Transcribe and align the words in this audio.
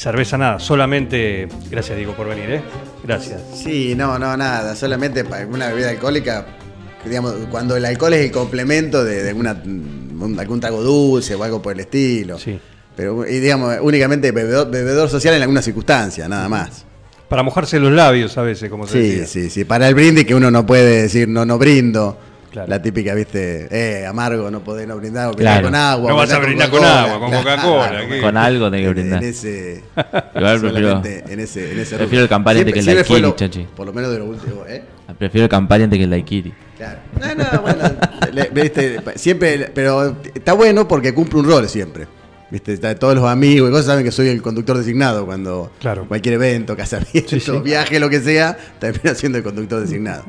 cerveza 0.00 0.38
nada, 0.38 0.58
solamente. 0.58 1.46
Gracias, 1.70 1.96
Diego, 1.96 2.14
por 2.14 2.28
venir, 2.28 2.50
¿eh? 2.50 2.62
Gracias. 3.04 3.40
Sí, 3.54 3.94
no, 3.94 4.18
no, 4.18 4.36
nada. 4.36 4.74
Solamente 4.74 5.24
para 5.24 5.46
una 5.46 5.68
bebida 5.68 5.90
alcohólica, 5.90 6.46
digamos, 7.04 7.34
cuando 7.50 7.76
el 7.76 7.84
alcohol 7.84 8.14
es 8.14 8.24
el 8.24 8.30
complemento 8.32 9.04
de, 9.04 9.22
de 9.22 9.28
alguna, 9.28 9.52
un- 9.64 10.36
algún 10.38 10.60
trago 10.60 10.82
dulce 10.82 11.34
o 11.34 11.42
algo 11.44 11.60
por 11.60 11.74
el 11.74 11.80
estilo. 11.80 12.38
Sí. 12.38 12.58
Pero, 12.96 13.26
y 13.26 13.38
digamos, 13.40 13.76
únicamente 13.82 14.32
bebedor, 14.32 14.70
bebedor 14.70 15.08
social 15.08 15.34
en 15.34 15.42
alguna 15.42 15.62
circunstancia, 15.62 16.28
nada 16.28 16.48
más. 16.48 16.84
Para 17.28 17.42
mojarse 17.42 17.78
los 17.78 17.92
labios 17.92 18.36
a 18.38 18.42
veces, 18.42 18.68
como 18.68 18.86
se 18.86 18.92
Sí, 19.00 19.08
decía. 19.18 19.26
sí, 19.26 19.50
sí. 19.50 19.64
Para 19.64 19.86
el 19.86 19.94
brindis 19.94 20.24
que 20.24 20.34
uno 20.34 20.50
no 20.50 20.66
puede 20.66 21.02
decir 21.02 21.28
no, 21.28 21.44
no 21.44 21.58
brindo. 21.58 22.18
Claro. 22.50 22.68
La 22.68 22.82
típica, 22.82 23.14
viste, 23.14 23.68
eh, 23.70 24.06
amargo, 24.06 24.50
no 24.50 24.58
podés 24.64 24.86
no 24.88 24.96
brindar, 24.96 25.28
o 25.28 25.34
Claro. 25.34 25.66
con 25.66 25.74
agua. 25.76 26.10
No 26.10 26.16
vas 26.16 26.32
a 26.32 26.38
brindar 26.40 26.68
con 26.68 26.84
agua, 26.84 27.18
con 27.20 27.30
Coca-Cola. 27.30 28.02
Con 28.20 28.36
algo 28.36 28.70
tenés 28.70 28.86
que 28.86 28.92
brindar. 28.92 29.22
En 29.22 29.28
ese. 29.30 29.84
Igual 30.34 30.60
prefiero- 30.60 30.88
solamente 30.88 31.24
en 31.32 31.40
ese, 31.40 31.72
en 31.72 31.78
ese 31.78 31.96
prefiero 31.96 32.24
el 32.24 32.28
Campari 32.28 32.58
antes 32.60 32.74
que 32.74 32.80
el 32.80 32.86
daiquiri, 32.86 33.20
lo- 33.20 33.36
chachi. 33.36 33.66
Por 33.76 33.86
lo 33.86 33.92
menos 33.92 34.10
de 34.10 34.18
lo 34.18 34.24
último, 34.24 34.64
¿eh? 34.66 34.82
Prefiero 35.18 35.44
el 35.44 35.48
Campari 35.50 35.84
antes 35.84 35.96
que 35.98 36.04
el 36.04 36.10
Daiquiri. 36.10 36.52
Claro. 36.76 36.98
No, 37.20 37.34
no, 37.34 37.62
bueno, 37.62 37.78
le- 38.32 38.48
viste, 38.52 39.00
siempre, 39.16 39.70
pero 39.74 40.16
está 40.34 40.52
bueno 40.54 40.88
porque 40.88 41.12
cumple 41.14 41.40
un 41.40 41.46
rol 41.46 41.68
siempre. 41.68 42.06
Viste, 42.50 42.72
Está- 42.72 42.96
todos 42.96 43.14
los 43.14 43.24
amigos 43.26 43.68
y 43.68 43.70
cosas 43.70 43.86
saben 43.86 44.04
que 44.04 44.10
soy 44.10 44.26
el 44.28 44.42
conductor 44.42 44.76
designado 44.76 45.24
cuando 45.24 45.70
Claro. 45.78 46.06
cualquier 46.08 46.34
evento, 46.34 46.76
casamiento, 46.76 47.28
Sí, 47.30 47.38
sí. 47.40 47.52
viaje, 47.62 48.00
lo 48.00 48.08
que 48.10 48.20
sea, 48.20 48.56
termina 48.80 49.14
siendo 49.14 49.38
el 49.38 49.44
conductor 49.44 49.80
designado. 49.80 50.24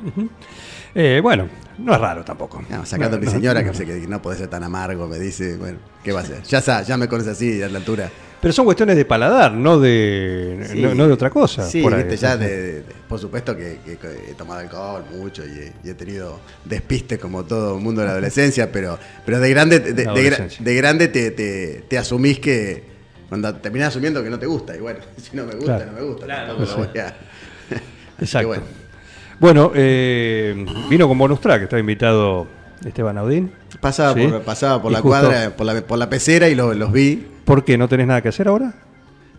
Eh, 0.93 1.19
bueno, 1.23 1.47
no 1.77 1.93
es 1.93 2.01
raro 2.01 2.23
tampoco. 2.23 2.61
No, 2.69 2.85
sacando 2.85 3.17
a 3.17 3.19
mi 3.19 3.25
No, 3.25 3.31
no, 3.31 3.37
señora 3.37 3.61
no. 3.61 3.71
que, 3.71 4.07
no 4.07 4.21
puede 4.21 4.37
ser 4.37 4.47
tan 4.47 4.63
amargo, 4.63 5.07
me 5.07 5.19
dice, 5.19 5.55
bueno, 5.57 5.79
¿qué 6.03 6.11
va 6.11 6.19
a 6.19 6.23
hacer? 6.23 6.43
Ya 6.43 6.61
sa- 6.61 6.81
ya 6.83 6.97
me 6.97 7.07
conoce 7.07 7.29
así 7.31 7.61
a 7.63 7.69
la 7.69 7.77
altura. 7.77 8.09
Pero 8.41 8.53
son 8.53 8.65
cuestiones 8.65 8.95
de 8.95 9.05
paladar, 9.05 9.53
no 9.53 9.79
de, 9.79 10.65
Sí. 10.71 10.81
no, 10.81 10.95
no 10.95 11.05
de 11.07 11.13
otra 11.13 11.29
cosa. 11.29 11.63
Sí, 11.69 11.81
por 11.83 11.93
ahí. 11.93 11.99
viste, 12.03 12.17
ya 12.17 12.35
de, 12.37 12.47
de- 12.49 12.73
de- 12.81 12.93
por 13.07 13.19
supuesto 13.19 13.55
que, 13.55 13.77
he 13.85 14.33
tomado 14.33 14.59
alcohol 14.61 15.05
mucho 15.15 15.45
y 15.45 15.49
he, 15.59 15.73
y 15.83 15.89
he 15.91 15.93
tenido 15.93 16.39
despistes 16.65 17.19
como 17.19 17.43
todo 17.45 17.77
el 17.77 17.83
mundo 17.83 18.01
de 18.01 18.07
la 18.07 18.13
adolescencia, 18.13 18.71
pero, 18.71 18.97
pero 19.25 19.39
de 19.39 19.49
grande, 19.51 19.79
de, 19.79 19.93
de- 19.93 20.75
grande 20.75 21.07
te, 21.07 21.29
te, 21.31 21.83
te 21.87 21.97
asumís 21.99 22.39
que 22.39 22.83
cuando 23.29 23.53
terminás 23.57 23.89
asumiendo 23.89 24.23
que 24.23 24.29
no 24.31 24.39
te 24.39 24.47
gusta, 24.47 24.75
y 24.75 24.79
bueno, 24.79 24.99
si 25.17 25.37
no 25.37 25.45
me 25.45 25.53
gusta, 25.53 25.77
Claro. 25.77 25.91
no 25.91 25.99
me 25.99 26.05
gusta. 26.05 26.25
Claro, 26.25 26.47
tampoco 26.57 26.81
lo 26.81 26.87
voy 26.87 26.99
a- 26.99 27.15
Exacto. 28.19 28.47
bueno. 28.49 28.63
Bueno, 29.41 29.71
eh, 29.73 30.65
vino 30.87 31.07
con 31.07 31.17
bonus 31.17 31.41
track, 31.41 31.63
estaba 31.63 31.79
invitado 31.79 32.45
Esteban 32.85 33.17
Audín. 33.17 33.51
Pasaba, 33.79 34.13
Sí. 34.13 34.27
por, 34.27 34.41
pasaba 34.43 34.79
por 34.79 34.91
Y 34.91 34.93
la 34.93 35.01
justo- 35.01 35.19
cuadra, 35.19 35.55
por 35.57 35.65
la, 35.65 35.81
por 35.81 35.97
la 35.97 36.07
pecera 36.11 36.47
y 36.47 36.53
lo- 36.53 36.75
los 36.75 36.91
vi. 36.91 37.25
¿Por 37.43 37.65
qué? 37.65 37.75
¿No 37.75 37.89
tenés 37.89 38.05
nada 38.05 38.21
que 38.21 38.29
hacer 38.29 38.47
ahora? 38.47 38.71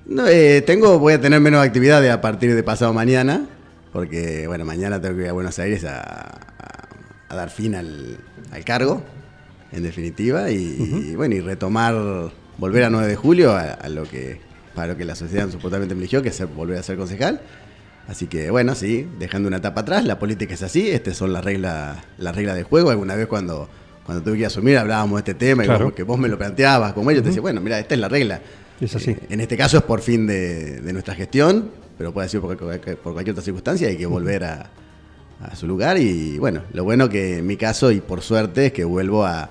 No, 0.06 0.26
eh, 0.26 0.60
tengo, 0.62 0.98
voy 0.98 1.12
a 1.12 1.20
tener 1.20 1.38
menos 1.40 1.64
actividades 1.64 2.10
a 2.10 2.20
partir 2.20 2.52
de 2.52 2.64
pasado 2.64 2.92
mañana, 2.92 3.46
porque 3.92 4.48
bueno, 4.48 4.64
mañana 4.64 5.00
tengo 5.00 5.14
que 5.16 5.22
ir 5.22 5.28
a 5.28 5.32
Buenos 5.34 5.60
Aires 5.60 5.84
a, 5.84 6.00
a- 6.00 6.38
a 7.28 7.36
dar 7.36 7.50
fin 7.50 7.76
al, 7.76 8.16
al 8.50 8.64
cargo, 8.64 9.04
en 9.70 9.84
definitiva, 9.84 10.50
y, 10.50 10.56
y, 11.12 11.14
bueno, 11.14 11.36
y 11.36 11.40
retomar, 11.40 11.94
volver 12.58 12.82
a 12.82 12.90
9 12.90 13.06
de 13.06 13.14
julio 13.14 13.52
a, 13.52 13.60
a 13.74 13.88
lo 13.88 14.02
que, 14.02 14.40
para 14.74 14.88
lo 14.88 14.96
que 14.98 15.04
la 15.04 15.14
sociedad 15.14 15.48
supuestamente 15.48 15.94
me 15.94 16.00
eligió, 16.00 16.22
que 16.22 16.30
es 16.30 16.54
volver 16.56 16.78
a 16.78 16.82
ser 16.82 16.96
concejal. 16.96 17.40
Así 18.08 18.26
que 18.26 18.50
bueno, 18.50 18.74
sí, 18.74 19.08
dejando 19.18 19.48
una 19.48 19.58
etapa 19.58 19.82
atrás, 19.82 20.04
la 20.04 20.18
política 20.18 20.54
es 20.54 20.62
así, 20.62 20.90
estas 20.90 21.16
son 21.16 21.32
las 21.32 21.44
reglas, 21.44 21.98
las 22.18 22.34
reglas 22.34 22.56
del 22.56 22.64
juego. 22.64 22.90
Alguna 22.90 23.14
vez 23.14 23.26
cuando, 23.26 23.68
cuando 24.04 24.22
tuve 24.24 24.38
que 24.38 24.46
asumir 24.46 24.76
hablábamos 24.78 25.22
de 25.24 25.30
este 25.32 25.34
tema 25.46 25.64
y 25.64 25.68
vos- 25.84 25.92
que 25.94 26.02
vos 26.02 26.18
me 26.18 26.28
lo 26.28 26.36
planteabas 26.36 26.92
como 26.92 27.10
ellos, 27.10 27.22
te 27.22 27.28
decía, 27.28 27.42
bueno, 27.42 27.60
mira, 27.60 27.78
esta 27.78 27.94
es 27.94 28.00
la 28.00 28.08
regla. 28.08 28.40
Es 28.80 28.96
así. 28.96 29.12
Eh, 29.12 29.18
en 29.30 29.40
este 29.40 29.56
caso 29.56 29.76
es 29.78 29.82
por 29.84 30.00
fin 30.00 30.26
de, 30.26 30.80
de 30.80 30.92
nuestra 30.92 31.14
gestión, 31.14 31.70
pero 31.96 32.12
puede 32.12 32.28
ser 32.28 32.40
por, 32.40 32.56
cualquier- 32.58 32.96
por 32.96 33.12
cualquier 33.12 33.32
otra 33.34 33.44
circunstancia, 33.44 33.88
hay 33.88 33.96
que 33.96 34.06
volver 34.06 34.42
a, 34.44 34.70
a 35.40 35.54
su 35.56 35.66
lugar 35.68 35.96
y 35.98 36.38
bueno, 36.38 36.62
lo 36.72 36.82
bueno 36.82 37.08
que 37.08 37.38
en 37.38 37.46
mi 37.46 37.56
caso 37.56 37.92
y 37.92 38.00
por 38.00 38.22
suerte 38.22 38.66
es 38.66 38.72
que 38.72 38.82
vuelvo 38.84 39.24
a, 39.24 39.50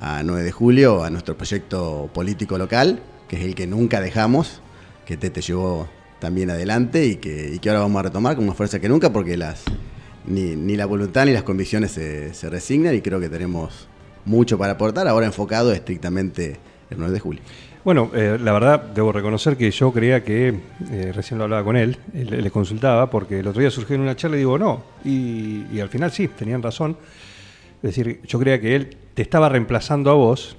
a 0.00 0.22
9 0.22 0.42
de 0.42 0.52
julio, 0.52 1.02
a 1.02 1.08
nuestro 1.10 1.36
proyecto 1.36 2.10
político 2.12 2.58
local, 2.58 3.00
que 3.28 3.36
es 3.36 3.44
el 3.44 3.54
que 3.54 3.66
nunca 3.66 4.02
dejamos, 4.02 4.60
que 5.06 5.16
Tete 5.16 5.40
llevó 5.40 5.88
también 6.18 6.50
adelante 6.50 7.06
y 7.06 7.16
que, 7.16 7.58
ahora 7.66 7.80
vamos 7.80 8.00
a 8.00 8.02
retomar 8.04 8.36
con 8.36 8.46
más 8.46 8.56
fuerza 8.56 8.80
que 8.80 8.88
nunca 8.88 9.12
porque 9.12 9.36
las 9.36 9.64
ni, 10.26 10.76
la 10.76 10.86
voluntad 10.86 11.24
ni 11.26 11.32
las 11.32 11.42
convicciones 11.42 11.92
se, 11.92 12.50
resignan 12.50 12.94
y 12.94 13.00
creo 13.00 13.20
que 13.20 13.28
tenemos 13.28 13.88
mucho 14.24 14.58
para 14.58 14.72
aportar, 14.72 15.06
ahora 15.06 15.26
enfocado 15.26 15.72
estrictamente 15.72 16.56
el 16.90 16.98
9 16.98 17.12
de 17.12 17.20
julio. 17.20 17.42
Bueno, 17.84 18.10
eh, 18.14 18.36
la 18.42 18.52
verdad, 18.52 18.82
debo 18.82 19.12
reconocer 19.12 19.56
que 19.56 19.70
yo 19.70 19.92
creía 19.92 20.24
que, 20.24 20.48
eh, 20.90 21.12
recién 21.14 21.38
lo 21.38 21.44
hablaba 21.44 21.62
con 21.62 21.76
él, 21.76 21.96
él- 22.12 22.42
le 22.42 22.50
consultaba, 22.50 23.08
porque 23.08 23.38
el 23.38 23.46
otro 23.46 23.60
día 23.60 23.70
surgió 23.70 23.94
en 23.94 24.02
una 24.02 24.16
charla 24.16 24.36
y 24.36 24.40
digo, 24.40 24.58
no, 24.58 24.82
y, 25.04 25.78
al 25.78 25.88
final 25.88 26.10
sí, 26.10 26.26
tenían 26.26 26.60
razón. 26.60 26.96
Es 27.76 27.94
decir, 27.94 28.20
yo 28.26 28.40
creía 28.40 28.60
que 28.60 28.74
él 28.74 28.96
te 29.14 29.22
estaba 29.22 29.48
reemplazando 29.48 30.10
a 30.10 30.14
vos, 30.14 30.56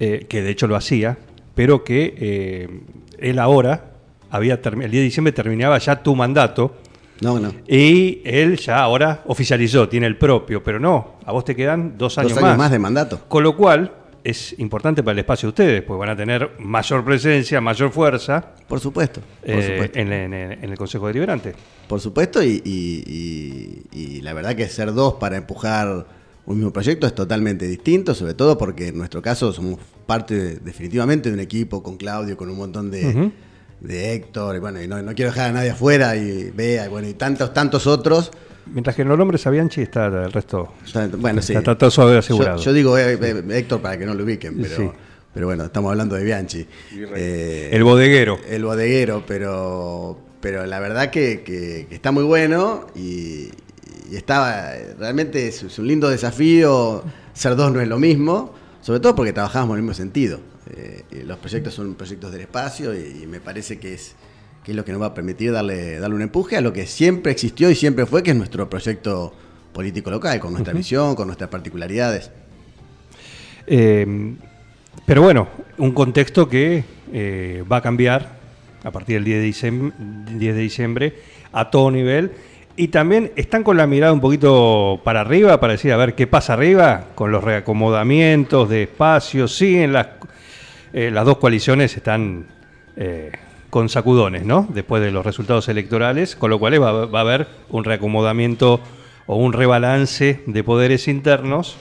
eh, 0.00 0.24
que 0.26 0.40
de 0.40 0.48
hecho 0.48 0.66
lo 0.66 0.76
hacía, 0.76 1.18
pero 1.54 1.84
que 1.84 2.80
él 3.18 3.38
ahora, 3.38 3.91
había 4.32 4.54
el 4.54 4.90
día 4.90 5.00
de 5.00 5.04
diciembre 5.04 5.32
terminaba 5.32 5.78
ya 5.78 6.02
tu 6.02 6.16
mandato, 6.16 6.74
No, 7.20 7.38
no. 7.38 7.52
y 7.68 8.20
él 8.24 8.56
ya 8.56 8.78
ahora 8.80 9.22
oficializó, 9.26 9.88
tiene 9.88 10.06
el 10.06 10.16
propio, 10.18 10.62
pero 10.62 10.80
no, 10.80 11.16
a 11.24 11.30
vos 11.32 11.44
te 11.44 11.54
quedan 11.54 11.96
dos 11.96 12.18
años, 12.18 12.34
Dos 12.34 12.42
años 12.42 12.58
más 12.58 12.70
de 12.70 12.78
mandato. 12.80 13.20
Con 13.28 13.42
lo 13.44 13.56
cual 13.56 13.92
es 14.24 14.56
importante 14.58 15.02
para 15.02 15.12
el 15.12 15.18
espacio 15.20 15.48
de 15.48 15.50
ustedes, 15.50 15.82
pues 15.82 15.98
van 15.98 16.08
a 16.10 16.16
tener 16.16 16.50
mayor 16.60 17.04
presencia, 17.04 17.60
mayor 17.60 17.90
fuerza 17.90 18.54
Por 18.68 18.78
supuesto. 18.80 19.20
Por 19.44 19.50
eh, 19.50 19.72
supuesto. 19.72 19.98
en, 19.98 20.12
en- 20.12 20.32
en 20.34 20.64
el 20.70 20.78
Consejo 20.78 21.06
Deliberante. 21.08 21.54
Por 21.88 22.00
supuesto, 22.00 22.42
y, 22.42 22.62
y- 22.64 23.82
y- 23.92 23.98
y 24.18 24.20
la 24.22 24.32
verdad 24.32 24.54
que 24.56 24.68
ser 24.68 24.92
dos 24.94 25.14
para 25.14 25.36
empujar 25.36 26.06
un 26.46 26.56
mismo 26.56 26.72
proyecto 26.72 27.06
es 27.06 27.14
totalmente 27.14 27.66
distinto, 27.66 28.14
sobre 28.14 28.34
todo 28.34 28.56
porque 28.58 28.88
en 28.88 28.98
nuestro 28.98 29.20
caso 29.22 29.52
somos 29.52 29.78
parte 30.06 30.56
definitivamente 30.56 31.28
de 31.28 31.34
un 31.34 31.40
equipo 31.40 31.82
con 31.82 31.96
Claudio, 31.96 32.36
con 32.36 32.48
un 32.48 32.56
montón 32.56 32.90
de. 32.90 33.30
De 33.82 34.14
Héctor, 34.14 34.56
y 34.56 34.58
bueno, 34.60 34.80
y 34.80 34.86
no, 34.88 35.02
no 35.02 35.14
quiero 35.14 35.30
dejar 35.32 35.50
a 35.50 35.52
nadie 35.52 35.70
afuera, 35.70 36.16
y 36.16 36.50
Bea, 36.50 36.86
y 36.86 36.88
bueno, 36.88 37.08
y 37.08 37.14
tantos, 37.14 37.52
tantos 37.52 37.86
otros. 37.86 38.30
Mientras 38.66 38.94
que 38.94 39.02
en 39.02 39.08
los 39.08 39.18
nombres 39.18 39.44
a 39.46 39.50
Bianchi 39.50 39.82
está 39.82 40.06
el 40.06 40.32
resto. 40.32 40.72
Bueno, 41.18 41.42
sí. 41.42 41.52
Está 41.52 41.76
todo 41.76 41.90
suave 41.90 42.16
asegurado. 42.18 42.58
Yo, 42.58 42.64
yo 42.66 42.72
digo 42.72 42.96
eh, 42.96 43.18
eh, 43.20 43.42
Héctor 43.50 43.80
para 43.82 43.98
que 43.98 44.06
no 44.06 44.14
lo 44.14 44.22
ubiquen, 44.22 44.56
pero, 44.62 44.76
Sí. 44.76 44.88
pero 45.34 45.46
bueno, 45.48 45.64
estamos 45.64 45.90
hablando 45.90 46.14
de 46.14 46.22
Bianchi. 46.24 46.66
Eh, 47.16 47.70
El 47.72 47.82
bodeguero. 47.82 48.38
el 48.48 48.64
bodeguero, 48.64 49.24
pero, 49.26 50.16
pero 50.40 50.64
la 50.64 50.78
verdad 50.78 51.10
que, 51.10 51.42
que- 51.42 51.86
que 51.88 51.94
está 51.94 52.12
muy 52.12 52.22
bueno 52.22 52.86
y, 52.94 53.50
y 54.10 54.16
está 54.16 54.76
realmente 54.96 55.48
es, 55.48 55.64
es 55.64 55.78
un 55.80 55.88
lindo 55.88 56.08
desafío. 56.08 57.02
Ser 57.34 57.56
dos 57.56 57.72
no 57.72 57.80
es 57.80 57.88
lo 57.88 57.98
mismo, 57.98 58.54
sobre 58.82 59.00
todo 59.00 59.14
porque 59.14 59.32
trabajamos 59.32 59.74
en 59.74 59.78
el 59.78 59.82
mismo 59.82 59.94
sentido. 59.94 60.40
Eh, 60.70 61.24
los 61.24 61.38
proyectos 61.38 61.72
son 61.72 61.94
proyectos 61.94 62.30
del 62.30 62.42
espacio 62.42 62.94
y, 62.94 63.22
y 63.22 63.26
me 63.26 63.40
parece 63.40 63.78
que 63.78 63.94
es, 63.94 64.14
que 64.64 64.72
es 64.72 64.76
lo 64.76 64.84
que 64.84 64.92
nos 64.92 65.00
va 65.00 65.06
a 65.06 65.14
permitir 65.14 65.52
darle, 65.52 65.98
darle 65.98 66.16
un 66.16 66.22
empuje 66.22 66.56
a 66.56 66.60
lo 66.60 66.72
que 66.72 66.86
siempre 66.86 67.32
existió 67.32 67.70
y 67.70 67.74
siempre 67.74 68.04
fue, 68.04 68.22
que 68.22 68.32
es 68.32 68.36
nuestro 68.36 68.68
proyecto 68.68 69.32
político 69.72 70.10
local, 70.10 70.38
con 70.38 70.52
nuestra 70.52 70.74
visión, 70.74 71.14
con 71.14 71.26
nuestras 71.26 71.48
particularidades. 71.48 72.30
Eh, 73.66 74.34
pero 75.06 75.22
bueno, 75.22 75.48
un 75.78 75.92
contexto 75.92 76.48
que 76.48 76.84
eh, 77.12 77.64
va 77.70 77.78
a 77.78 77.82
cambiar 77.82 78.36
a 78.84 78.90
partir 78.90 79.16
del 79.16 79.24
10 79.24 79.38
de, 79.38 79.44
diciembre, 79.44 79.96
10 80.38 80.54
de 80.54 80.60
diciembre 80.60 81.14
a 81.52 81.70
todo 81.70 81.90
nivel. 81.90 82.32
Y 82.76 82.88
también 82.88 83.32
están 83.36 83.62
con 83.64 83.76
la 83.76 83.86
mirada 83.86 84.12
un 84.12 84.20
poquito 84.20 85.00
para 85.04 85.20
arriba, 85.20 85.60
para 85.60 85.74
decir 85.74 85.92
a 85.92 85.96
ver 85.96 86.14
qué 86.14 86.26
pasa 86.26 86.54
arriba, 86.54 87.06
con 87.14 87.30
los 87.30 87.44
reacomodamientos 87.44 88.68
de 88.68 88.84
espacios. 88.84 89.54
Siguen 89.56 89.92
las, 89.92 90.08
eh, 90.92 91.10
las 91.10 91.26
dos 91.26 91.36
coaliciones, 91.36 91.96
están 91.96 92.46
eh, 92.96 93.30
con 93.68 93.88
sacudones, 93.88 94.44
¿no? 94.44 94.66
Después 94.72 95.02
de 95.02 95.10
los 95.10 95.24
resultados 95.24 95.68
electorales, 95.68 96.34
con 96.34 96.50
lo 96.50 96.58
cual 96.58 96.82
va, 96.82 97.06
va 97.06 97.18
a 97.18 97.22
haber 97.22 97.46
un 97.68 97.84
reacomodamiento 97.84 98.80
o 99.26 99.36
un 99.36 99.52
rebalance 99.52 100.42
de 100.46 100.64
poderes 100.64 101.08
internos 101.08 101.76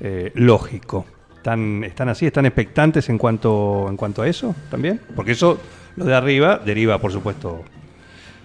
eh, 0.00 0.32
lógico. 0.34 1.06
¿Están, 1.36 1.84
¿Están 1.84 2.08
así? 2.08 2.26
¿Están 2.26 2.46
expectantes 2.46 3.08
en 3.08 3.18
cuanto, 3.18 3.86
en 3.88 3.96
cuanto 3.96 4.22
a 4.22 4.28
eso 4.28 4.54
también? 4.70 5.00
Porque 5.14 5.32
eso, 5.32 5.60
lo 5.96 6.04
de 6.04 6.14
arriba, 6.14 6.60
deriva, 6.64 6.98
por 6.98 7.12
supuesto, 7.12 7.62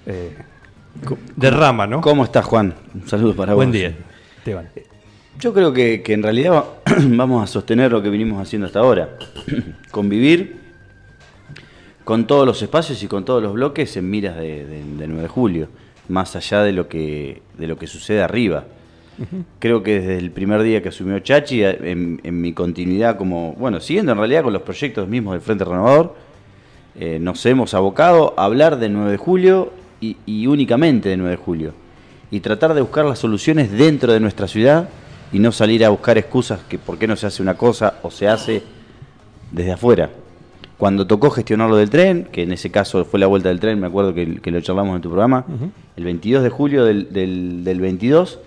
eh, 0.06 0.36
derrama, 1.36 1.88
¿no? 1.88 2.02
¿Cómo 2.02 2.24
estás, 2.24 2.46
Juan? 2.46 2.74
Un 2.94 3.08
saludo 3.08 3.36
para 3.36 3.54
Buen 3.54 3.70
vos. 3.70 3.74
día, 3.78 3.94
Esteban. 4.38 4.70
Yo 5.40 5.54
creo 5.54 5.72
que, 5.72 6.02
que 6.02 6.14
en 6.14 6.24
realidad 6.24 6.52
va- 6.54 6.66
vamos 7.08 7.44
a 7.44 7.48
sostener 7.48 7.92
lo 7.92 8.02
que 8.02 8.10
venimos 8.10 8.42
haciendo 8.42 8.68
hasta 8.68 8.80
ahora. 8.80 9.18
Convivir 9.92 10.58
con 12.04 12.26
todos 12.28 12.46
los 12.46 12.62
espacios 12.62 13.02
y 13.04 13.08
con 13.08 13.24
todos 13.24 13.42
los 13.42 13.54
bloques 13.54 13.96
en 13.98 14.10
miras 14.10 14.36
de, 14.36 14.66
de- 14.66 14.84
de 14.84 15.08
9 15.08 15.22
de 15.24 15.28
julio, 15.28 15.68
más 16.10 16.36
allá 16.36 16.64
de 16.64 16.74
lo 16.74 16.88
que, 16.88 17.42
de 17.58 17.68
lo 17.68 17.78
que 17.78 17.88
sucede 17.88 18.22
arriba. 18.22 18.66
Creo 19.60 19.84
que 19.84 20.00
desde 20.00 20.18
el 20.18 20.32
primer 20.32 20.62
día 20.64 20.82
que 20.82 20.88
asumió 20.90 21.20
Chachi, 21.20 21.62
en 21.62 22.42
mi 22.42 22.54
continuidad 22.54 23.18
como, 23.18 23.52
bueno, 23.60 23.82
siguiendo 23.82 24.14
en 24.14 24.18
realidad 24.18 24.44
con 24.44 24.54
los 24.54 24.62
proyectos 24.62 25.10
mismos 25.10 25.34
del 25.34 25.42
Frente 25.42 25.66
Renovador, 25.66 26.16
eh, 26.98 27.20
nos 27.20 27.46
hemos 27.46 27.74
abocado 27.74 28.34
a 28.38 28.46
hablar 28.46 28.80
del 28.80 28.94
9 28.94 29.12
de 29.12 29.18
julio 29.18 29.74
y, 30.02 30.18
y 30.26 30.48
únicamente 30.48 31.10
del 31.10 31.20
9 31.20 31.32
de 31.38 31.42
julio. 31.44 31.74
Y 32.32 32.40
tratar 32.42 32.74
de 32.74 32.82
buscar 32.82 33.06
las 33.06 33.20
soluciones 33.20 33.72
dentro 33.72 34.14
de 34.14 34.20
nuestra 34.20 34.48
ciudad 34.48 34.90
y 35.32 35.40
no 35.40 35.52
salir 35.52 35.84
a 35.86 35.90
buscar 35.90 36.18
excusas 36.18 36.60
que 36.70 36.78
por 36.78 36.98
qué 36.98 37.08
no 37.08 37.16
se 37.16 37.28
hace 37.28 37.42
una 37.42 37.56
cosa 37.56 37.96
o 38.04 38.12
se 38.12 38.28
hace 38.28 38.64
desde 39.52 39.72
afuera. 39.74 40.10
Cuando 40.78 41.06
tocó 41.06 41.30
gestionar 41.30 41.70
lo 41.70 41.76
del 41.76 41.90
tren, 41.90 42.28
que 42.32 42.44
en 42.44 42.54
ese 42.54 42.72
caso 42.72 43.04
fue 43.04 43.20
la 43.20 43.28
vuelta 43.28 43.50
del 43.50 43.60
tren, 43.60 43.80
me 43.80 43.88
acuerdo 43.88 44.14
que, 44.14 44.36
que 44.40 44.52
lo 44.52 44.62
charlamos 44.62 44.96
en 44.96 45.02
tu 45.02 45.10
programa, 45.10 45.44
el 45.98 46.04
22 46.06 46.42
de 46.44 46.50
julio 46.50 46.86
del, 46.86 47.12
del, 47.12 47.64
del 47.66 47.82
22, 47.82 48.40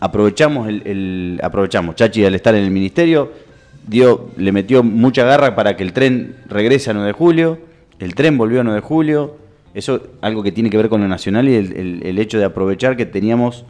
aprovechamos 0.00 0.68
el, 0.68 0.82
el- 0.86 1.40
aprovechamos 1.42 1.96
Chachi 1.96 2.24
al 2.24 2.34
estar 2.34 2.54
en 2.54 2.64
el 2.64 2.70
ministerio 2.70 3.32
dio 3.86 4.30
le 4.36 4.52
metió 4.52 4.82
mucha 4.82 5.24
garra 5.24 5.54
para 5.56 5.76
que 5.76 5.82
el 5.82 5.92
tren 5.92 6.36
regrese 6.48 6.90
a 6.90 6.94
9 6.94 7.08
de 7.08 7.12
julio 7.12 7.58
el 7.98 8.14
tren 8.14 8.38
volvió 8.38 8.60
a 8.60 8.64
9 8.64 8.80
de 8.80 8.86
julio 8.86 9.36
eso 9.74 10.00
algo 10.20 10.42
que 10.42 10.52
tiene 10.52 10.68
que 10.70 10.76
ver 10.76 10.88
con 10.88 11.00
lo 11.00 11.08
nacional 11.08 11.48
y 11.48 11.54
el, 11.54 12.02
el- 12.02 12.18
hecho 12.18 12.38
de 12.38 12.44
aprovechar 12.44 12.96
que 12.96 13.06
teníamos 13.06 13.64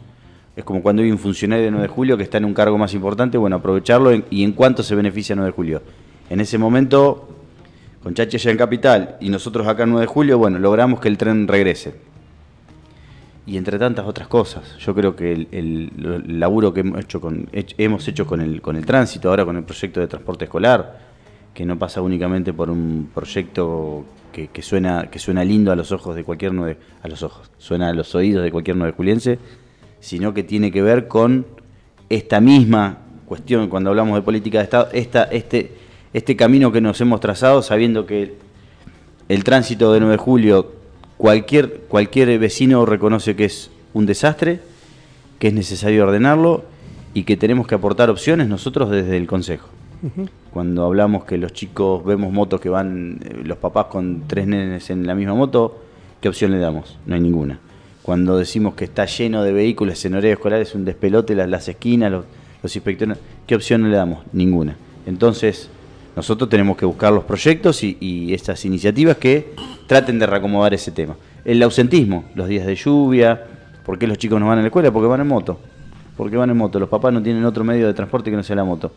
es 0.55 0.63
como 0.63 0.81
cuando 0.83 1.01
hay 1.01 1.11
un 1.11 1.17
funcionario 1.17 1.65
de 1.65 1.71
9 1.71 1.87
de 1.87 1.93
julio 1.93 2.17
que 2.17 2.23
está 2.23 2.37
en 2.37 2.45
un 2.45 2.53
cargo 2.53 2.77
más 2.77 2.93
importante 2.93 3.37
bueno 3.37 3.55
aprovecharlo 3.55 4.11
y 4.29 4.43
en 4.43 4.51
cuánto 4.53 4.83
se 4.83 4.95
beneficia 4.95 5.35
9 5.35 5.47
de 5.51 5.55
julio 5.55 5.81
en 6.29 6.39
ese 6.41 6.57
momento 6.57 7.29
con 8.03 8.13
Chachi 8.13 8.35
allá 8.37 8.51
en 8.51 8.57
Capital 8.57 9.15
y 9.21 9.29
nosotros 9.29 9.65
acá 9.67 9.83
en 9.83 9.91
9 9.91 10.01
de 10.01 10.07
julio 10.07 10.37
bueno 10.37 10.59
logramos 10.59 10.99
que 10.99 11.07
el 11.07 11.17
tren 11.17 11.47
regrese 11.47 11.95
y 13.45 13.57
entre 13.57 13.77
tantas 13.77 14.05
otras 14.05 14.29
cosas. 14.29 14.77
Yo 14.79 14.95
creo 14.95 15.17
que 15.17 15.33
el, 15.33 15.47
el- 15.51 16.39
laburo 16.39 16.73
que 16.73 16.79
hemos 16.79 17.01
hecho 17.01 17.19
con 17.19 17.49
hemos 17.51 18.07
hecho 18.07 18.25
con 18.25 18.39
el 18.39 18.61
con 18.61 18.77
el 18.77 18.85
tránsito, 18.85 19.29
ahora 19.29 19.43
con 19.43 19.57
el 19.57 19.63
proyecto 19.63 19.99
de 19.99 20.07
transporte 20.07 20.45
escolar, 20.45 21.12
que 21.53 21.65
no 21.65 21.77
pasa 21.77 22.01
únicamente 22.01 22.53
por 22.53 22.69
un 22.69 23.09
proyecto 23.13 24.05
que, 24.31 24.61
suena 24.61 25.09
que 25.11 25.19
suena 25.19 25.43
lindo 25.43 25.71
a 25.71 25.75
los 25.75 25.91
ojos 25.91 26.15
de 26.15 26.23
cualquier 26.23 26.53
nueve, 26.53 26.77
a 27.01 27.07
los 27.07 27.21
ojos, 27.21 27.51
suena 27.57 27.89
a 27.89 27.93
los 27.93 28.15
oídos 28.15 28.43
de 28.43 28.51
cualquier 28.51 28.75
nueve 28.75 28.93
juliense, 28.97 29.37
sino 29.99 30.33
que 30.33 30.43
tiene 30.43 30.71
que 30.71 30.81
ver 30.81 31.07
con 31.07 31.45
esta 32.09 32.41
misma 32.41 32.97
cuestión 33.25 33.69
cuando 33.69 33.91
hablamos 33.91 34.15
de 34.15 34.21
política 34.23 34.57
de 34.57 34.63
Estado, 34.63 34.89
esta, 34.91 35.23
este, 35.25 35.71
este 36.13 36.35
camino 36.35 36.71
que 36.71 36.81
nos 36.81 36.99
hemos 37.01 37.19
trazado 37.19 37.61
sabiendo 37.61 38.05
que 38.05 38.35
el 39.29 39.43
tránsito 39.43 39.93
de 39.93 39.99
9 39.99 40.13
de 40.13 40.17
julio, 40.17 40.71
cualquier, 41.17 41.81
cualquier 41.87 42.37
vecino 42.39 42.85
reconoce 42.85 43.35
que 43.35 43.45
es 43.45 43.69
un 43.93 44.05
desastre, 44.05 44.59
que 45.39 45.47
es 45.47 45.53
necesario 45.53 46.03
ordenarlo 46.03 46.65
y 47.13 47.23
que 47.23 47.37
tenemos 47.37 47.67
que 47.67 47.75
aportar 47.75 48.09
opciones 48.09 48.47
nosotros 48.47 48.89
desde 48.89 49.15
el 49.17 49.27
Consejo. 49.27 49.69
Cuando 50.53 50.85
hablamos 50.85 51.25
que 51.25 51.39
los 51.39 51.51
chicos 51.51 52.05
vemos 52.05 52.31
motos 52.31 52.61
que 52.61 52.69
van, 52.69 53.19
eh, 53.23 53.41
los 53.43 53.57
papás 53.57 53.85
con 53.85 54.27
tres 54.27 54.45
nenes 54.45 54.91
en 54.91 55.07
la 55.07 55.15
misma 55.15 55.33
moto, 55.33 55.79
¿qué 56.21 56.29
opción 56.29 56.51
le 56.51 56.59
damos? 56.59 56.99
No 57.07 57.15
hay 57.15 57.21
ninguna. 57.21 57.59
Cuando 58.03 58.37
decimos 58.37 58.75
que 58.75 58.85
está 58.85 59.05
lleno 59.05 59.43
de 59.43 59.51
vehículos 59.51 60.05
en 60.05 60.13
horario 60.13 60.33
escolar, 60.33 60.61
es 60.61 60.75
un 60.75 60.85
despelote 60.85 61.33
las, 61.33 61.49
las 61.49 61.67
esquinas, 61.67 62.11
los, 62.11 62.25
los 62.61 62.75
inspectores, 62.75 63.17
¿qué 63.47 63.55
opción 63.55 63.89
le 63.89 63.97
damos? 63.97 64.19
Ninguna. 64.31 64.75
Entonces, 65.07 65.71
nosotros 66.15 66.47
tenemos 66.51 66.77
que 66.77 66.85
buscar 66.85 67.11
los 67.11 67.23
proyectos 67.23 67.83
y, 67.83 67.97
y 67.99 68.35
estas 68.35 68.63
iniciativas 68.63 69.17
que 69.17 69.55
traten 69.87 70.19
de 70.19 70.27
reacomodar 70.27 70.75
ese 70.75 70.91
tema. 70.91 71.15
El 71.43 71.63
ausentismo, 71.63 72.25
los 72.35 72.47
días 72.47 72.67
de 72.67 72.75
lluvia, 72.75 73.43
¿por 73.83 73.97
qué 73.97 74.05
los 74.05 74.19
chicos 74.19 74.39
no 74.39 74.49
van 74.49 74.59
a 74.59 74.61
la 74.61 74.67
escuela? 74.67 74.91
Porque 74.91 75.07
van 75.07 75.21
en 75.21 75.27
moto. 75.27 75.57
Porque 76.15 76.37
van 76.37 76.51
en 76.51 76.57
moto. 76.57 76.79
Los 76.79 76.89
papás 76.89 77.11
no 77.11 77.23
tienen 77.23 77.43
otro 77.43 77.63
medio 77.63 77.87
de 77.87 77.93
transporte 77.95 78.29
que 78.29 78.37
no 78.37 78.43
sea 78.43 78.55
la 78.55 78.63
moto. 78.63 78.91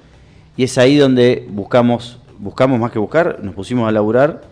Y 0.57 0.65
es 0.65 0.79
ahí 0.79 0.97
donde 0.97 1.47
buscamos, 1.51 2.19
buscamos 2.39 2.81
más 2.81 2.91
que 2.91 2.99
buscar, 2.99 3.39
nos 3.43 3.55
pusimos 3.55 3.89
a 3.89 3.93
laburar 3.93 4.43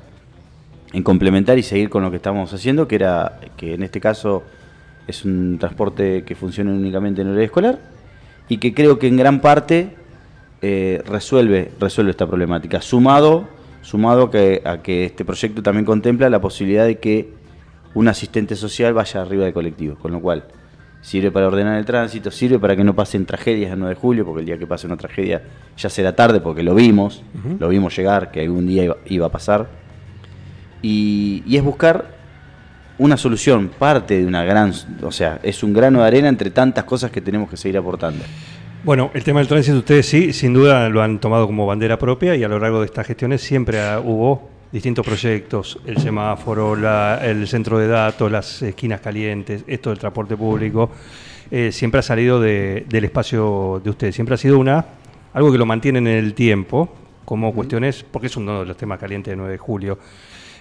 en 0.93 1.03
complementar 1.03 1.59
y 1.59 1.63
seguir 1.63 1.89
con 1.89 2.03
lo 2.03 2.11
que 2.11 2.17
estamos 2.17 2.53
haciendo, 2.53 2.87
que 2.87 2.97
era 2.97 3.41
que 3.57 3.75
en 3.75 3.83
este 3.83 4.01
caso 4.01 4.43
es 5.07 5.25
un 5.25 5.59
transporte 5.59 6.25
que 6.25 6.35
funciona 6.35 6.71
únicamente 6.71 7.23
en 7.23 7.29
horario 7.29 7.47
escolar 7.47 7.79
y 8.49 8.59
que 8.59 8.75
creo 8.75 8.99
que 8.99 9.09
en 9.09 9.17
gran 9.17 9.41
parte 9.41 9.91
eh, 10.63 11.03
resuelve, 11.07 11.73
resuelve 11.81 12.11
esta 12.11 12.27
problemática, 12.27 12.81
sumado, 12.81 13.49
sumado 13.83 14.31
que, 14.31 14.63
a 14.65 14.79
que 14.79 15.05
este 15.05 15.25
proyecto 15.25 15.63
también 15.63 15.85
contempla 15.85 16.31
la 16.31 16.41
posibilidad 16.41 16.87
de 16.87 16.99
que 16.99 17.31
un 17.95 18.09
asistente 18.09 18.57
social 18.57 18.93
vaya 18.93 19.23
arriba 19.23 19.45
del 19.45 19.53
colectivo, 19.53 19.97
con 19.97 20.13
lo 20.13 20.21
cual 20.21 20.45
sirve 21.05 21.31
para 21.31 21.49
ordenar 21.49 21.79
el 21.79 21.85
tránsito, 21.85 22.31
sirve 22.31 22.59
para 22.59 22.75
que 22.75 22.83
no 22.83 22.95
pasen 22.97 23.27
tragedias 23.27 23.71
el 23.73 23.79
9 23.79 23.95
de 23.95 24.01
julio, 24.01 24.25
porque 24.25 24.41
el 24.41 24.47
día 24.47 24.57
que 24.57 24.67
pase 24.67 24.87
una 24.87 24.97
tragedia 24.97 25.43
ya 25.77 25.91
será 25.91 26.17
tarde, 26.17 26.41
porque 26.41 26.63
lo 26.63 26.75
vimos, 26.75 27.23
lo 27.61 27.69
vimos 27.69 27.95
llegar, 27.95 28.31
que 28.31 28.41
algún 28.41 28.67
día 28.67 28.85
iba, 28.85 28.97
iba 29.05 29.27
a 29.27 29.31
pasar. 29.31 29.69
Y, 30.83 31.43
y 31.47 31.57
es 31.59 31.63
buscar 31.63 32.07
una 32.99 33.17
solución, 33.17 33.71
parte 33.79 34.19
de 34.19 34.27
una 34.27 34.45
gran, 34.45 34.73
o 35.03 35.13
sea, 35.13 35.41
es 35.43 35.63
un 35.63 35.73
grano 35.75 36.01
de 36.01 36.07
arena 36.07 36.29
entre 36.29 36.51
tantas 36.51 36.85
cosas 36.85 37.11
que 37.11 37.21
tenemos 37.21 37.51
que 37.51 37.57
seguir 37.57 37.77
aportando. 37.77 38.25
Bueno, 38.85 39.11
el 39.15 39.25
tema 39.25 39.41
del 39.41 39.49
tránsito 39.49 39.79
ustedes 39.79 40.07
sí, 40.07 40.33
sin 40.33 40.53
duda 40.55 40.89
lo 40.89 41.03
han 41.03 41.19
tomado 41.19 41.47
como 41.47 41.67
bandera 41.67 41.99
propia 41.99 42.35
y 42.37 42.45
a 42.45 42.49
lo 42.49 42.59
largo 42.59 42.81
de 42.81 42.87
estas 42.87 43.07
gestiones 43.07 43.43
siempre 43.43 43.81
ha- 43.81 43.99
hubo 44.01 44.51
distintos 44.75 45.07
proyectos, 45.07 45.79
el 45.87 45.99
semáforo, 45.99 46.75
la- 46.75 47.21
el 47.25 47.47
centro 47.47 47.79
de 47.79 47.87
datos, 47.87 48.31
las 48.31 48.61
esquinas 48.61 49.01
calientes, 49.01 49.63
esto 49.69 49.91
del 49.91 50.01
transporte 50.01 50.37
público, 50.37 50.91
eh, 51.49 51.71
siempre 51.71 52.01
ha 52.01 52.03
salido 52.03 52.41
de- 52.41 52.85
del 52.89 53.05
espacio 53.05 53.81
de 53.85 53.91
ustedes, 53.91 54.17
siempre 54.17 54.35
ha 54.35 54.39
sido 54.39 54.59
una 54.59 54.85
algo 55.33 55.53
que 55.53 55.59
lo 55.59 55.65
mantienen 55.67 56.09
en 56.09 56.17
el 56.25 56.35
tiempo 56.35 56.93
como 57.25 57.53
cuestiones, 57.55 58.05
porque 58.11 58.27
es 58.27 58.37
uno 58.37 58.61
de 58.61 58.67
los 58.67 58.77
temas 58.77 58.99
calientes 58.99 59.31
de 59.31 59.37
9 59.37 59.53
de 59.53 59.59
julio. 59.59 59.97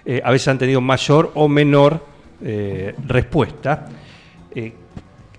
Eh, 0.05 0.21
a 0.23 0.29
veces 0.31 0.47
han 0.47 0.59
tenido 0.59 0.79
mayor 0.79 1.31
o 1.33 1.47
menor 1.47 2.05
eh, 2.45 2.93
respuesta. 3.07 3.87
Eh, 4.53 4.73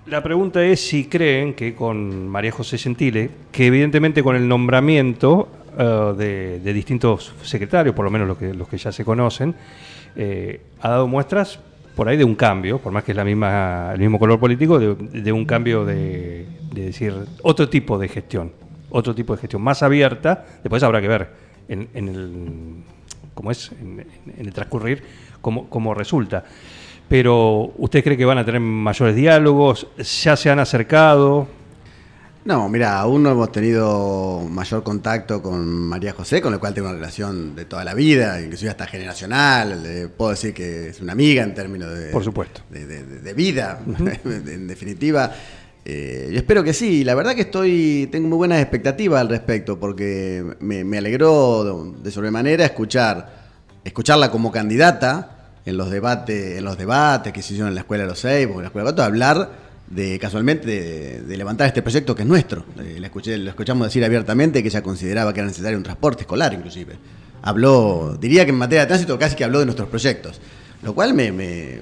la 0.06 0.20
pregunta 0.22 0.64
es 0.64 0.80
si 0.80 1.04
creen 1.04 1.54
que 1.54 1.74
con 1.76 2.26
María 2.28 2.50
José 2.50 2.76
Gentile, 2.78 3.30
que 3.52 3.66
evidentemente 3.66 4.22
con 4.22 4.34
el 4.34 4.48
nombramiento 4.48 5.48
eh, 5.78 6.60
de, 6.62 6.72
distintos 6.72 7.32
secretarios, 7.42 7.94
por 7.94 8.04
lo 8.04 8.10
menos 8.10 8.28
los 8.28 8.38
que, 8.38 8.54
los 8.54 8.68
que 8.68 8.78
ya 8.78 8.92
se 8.92 9.04
conocen, 9.04 9.54
eh, 10.16 10.60
ha 10.80 10.88
dado 10.88 11.06
muestras 11.06 11.58
por 11.94 12.08
ahí 12.08 12.16
de 12.16 12.24
un 12.24 12.34
cambio, 12.34 12.78
por 12.78 12.92
más 12.92 13.04
que 13.04 13.12
es 13.12 13.16
la 13.16 13.24
misma, 13.24 13.90
el 13.92 14.00
mismo 14.00 14.18
color 14.18 14.40
político, 14.40 14.78
de, 14.78 15.32
un 15.32 15.44
cambio 15.44 15.84
de, 15.84 16.46
de 16.72 16.86
decir 16.86 17.14
otro 17.42 17.68
tipo 17.68 17.98
de 17.98 18.08
gestión, 18.08 18.52
otro 18.90 19.14
tipo 19.14 19.34
de 19.34 19.40
gestión 19.40 19.62
más 19.62 19.82
abierta. 19.82 20.44
Después 20.62 20.82
habrá 20.82 21.00
que 21.00 21.08
ver 21.08 21.28
en, 21.68 21.88
el 21.94 22.82
cómo 23.32 23.50
es 23.50 23.70
en, 23.80 24.06
en 24.36 24.46
el 24.46 24.52
transcurrir 24.52 25.02
cómo, 25.40 25.68
cómo 25.68 25.94
resulta. 25.94 26.44
Pero 27.08 27.72
¿usted 27.76 28.02
cree 28.02 28.16
que 28.16 28.24
van 28.24 28.38
a 28.38 28.44
tener 28.44 28.60
mayores 28.60 29.14
diálogos? 29.14 29.86
¿Ya 30.22 30.36
se 30.36 30.50
han 30.50 30.58
acercado? 30.58 31.46
No, 32.44 32.68
mira, 32.68 32.98
aún 32.98 33.22
no 33.22 33.30
hemos 33.30 33.50
tenido 33.52 34.42
mayor 34.50 34.82
contacto 34.82 35.40
con 35.40 35.66
María 35.66 36.12
José, 36.12 36.42
con 36.42 36.52
la 36.52 36.58
cual 36.58 36.74
tengo 36.74 36.88
una 36.88 36.96
relación 36.98 37.56
de 37.56 37.64
toda 37.64 37.84
la 37.84 37.94
vida, 37.94 38.38
inclusive 38.42 38.70
hasta 38.70 38.86
generacional. 38.86 39.82
eh, 39.86 40.08
puedo 40.14 40.32
decir 40.32 40.52
que 40.52 40.88
es 40.90 41.00
una 41.00 41.12
amiga 41.12 41.42
en 41.42 41.54
términos 41.54 41.96
de, 41.98 42.08
Por 42.10 42.22
supuesto. 42.22 42.60
de, 42.68 42.86
de- 42.86 43.02
de- 43.04 43.20
de 43.20 43.32
vida, 43.32 43.80
en 44.26 44.66
definitiva. 44.66 45.32
Eh, 45.86 46.28
yo 46.32 46.36
espero 46.36 46.62
que 46.62 46.74
sí. 46.74 47.02
La 47.02 47.14
verdad 47.14 47.34
que 47.34 47.42
estoy 47.42 48.08
tengo 48.12 48.28
muy 48.28 48.36
buenas 48.36 48.60
expectativas 48.60 49.22
al 49.22 49.30
respecto, 49.30 49.80
porque 49.80 50.44
me, 50.60 50.84
me 50.84 50.98
alegró 50.98 51.64
de, 51.94 52.02
de 52.02 52.10
sobremanera 52.10 52.66
escuchar, 52.66 53.42
escucharla 53.84 54.30
como 54.30 54.52
candidata 54.52 55.30
en 55.64 55.78
los 55.78 55.90
debates, 55.90 56.58
en 56.58 56.64
los 56.66 56.76
debates 56.76 57.32
que 57.32 57.40
se 57.40 57.54
hicieron 57.54 57.68
en 57.70 57.74
la 57.76 57.80
Escuela 57.80 58.02
de 58.04 58.10
los 58.10 58.18
Seis, 58.18 58.46
porque 58.46 58.58
en 58.58 58.62
la 58.64 58.68
Escuela 58.68 58.84
de 58.84 58.92
Gato, 58.92 59.02
hablar 59.02 59.63
de 59.88 60.18
casualmente 60.18 60.66
de, 61.26 61.36
levantar 61.36 61.66
este 61.66 61.82
proyecto 61.82 62.14
que 62.14 62.22
es 62.22 62.28
nuestro. 62.28 62.64
Eh, 62.80 62.98
escuché, 63.02 63.36
lo 63.38 63.50
escuchamos 63.50 63.86
decir 63.86 64.04
abiertamente 64.04 64.62
que 64.62 64.68
ella 64.68 64.82
consideraba 64.82 65.32
que 65.32 65.40
era 65.40 65.46
necesario 65.48 65.76
un 65.76 65.84
transporte 65.84 66.22
escolar, 66.22 66.52
inclusive. 66.54 66.94
Habló, 67.42 68.16
diría 68.20 68.44
que 68.44 68.50
en 68.50 68.56
materia 68.58 68.82
de 68.82 68.86
tránsito 68.86 69.18
casi 69.18 69.36
que 69.36 69.44
habló 69.44 69.58
de 69.60 69.66
nuestros 69.66 69.88
proyectos, 69.88 70.40
lo 70.82 70.94
cual 70.94 71.12
me- 71.14 71.30
me- 71.32 71.78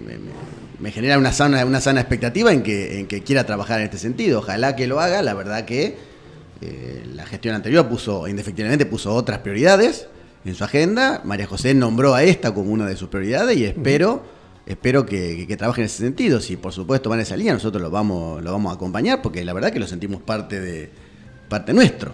me 0.81 0.91
genera 0.91 1.17
una 1.17 1.33
sana, 1.33 1.65
una 1.65 1.81
sana 1.81 2.01
expectativa 2.01 2.53
en 2.53 2.63
que, 2.65 2.99
en 2.99 3.07
que 3.07 3.23
quiera 3.23 3.45
trabajar 3.47 3.79
en 3.79 3.85
este 3.85 3.99
sentido. 3.99 4.41
Ojalá 4.41 4.75
que 4.75 4.89
lo 4.89 4.99
haga, 5.01 5.23
la 5.23 5.33
verdad 5.35 5.65
que 5.65 5.97
eh, 6.61 7.05
la 7.15 7.25
gestión 7.25 7.55
anterior 7.55 7.89
puso, 7.89 8.27
indefectiblemente 8.27 8.85
puso 8.87 9.15
otras 9.15 9.39
prioridades 9.39 10.09
en 10.45 10.57
su 10.57 10.65
agenda. 10.65 11.21
María 11.25 11.47
José 11.47 11.73
nombró 11.75 12.15
a 12.17 12.25
esta 12.25 12.53
como 12.53 12.73
una 12.73 12.87
de 12.87 12.97
sus 12.97 13.09
prioridades 13.09 13.57
y 13.57 13.65
espero 13.65 14.25
espero 14.67 15.05
que, 15.07 15.37
que- 15.37 15.47
que 15.47 15.57
trabaje 15.57 15.81
en 15.83 15.87
ese 15.87 15.99
sentido. 16.05 16.41
Si 16.41 16.57
por 16.57 16.73
supuesto 16.73 17.09
van 17.11 17.19
en 17.19 17.23
esa 17.25 17.37
línea, 17.37 17.53
nosotros 17.55 17.83
lo 17.83 17.91
vamos, 17.91 18.43
lo 18.43 18.53
vamos 18.53 18.73
a 18.73 18.75
acompañar 18.77 19.23
porque 19.23 19.45
la 19.45 19.53
verdad 19.53 19.71
que 19.73 19.81
lo 19.81 19.87
sentimos 19.87 20.21
parte 20.23 20.61
de 20.61 20.91
parte 21.49 21.73
nuestro. 21.73 22.13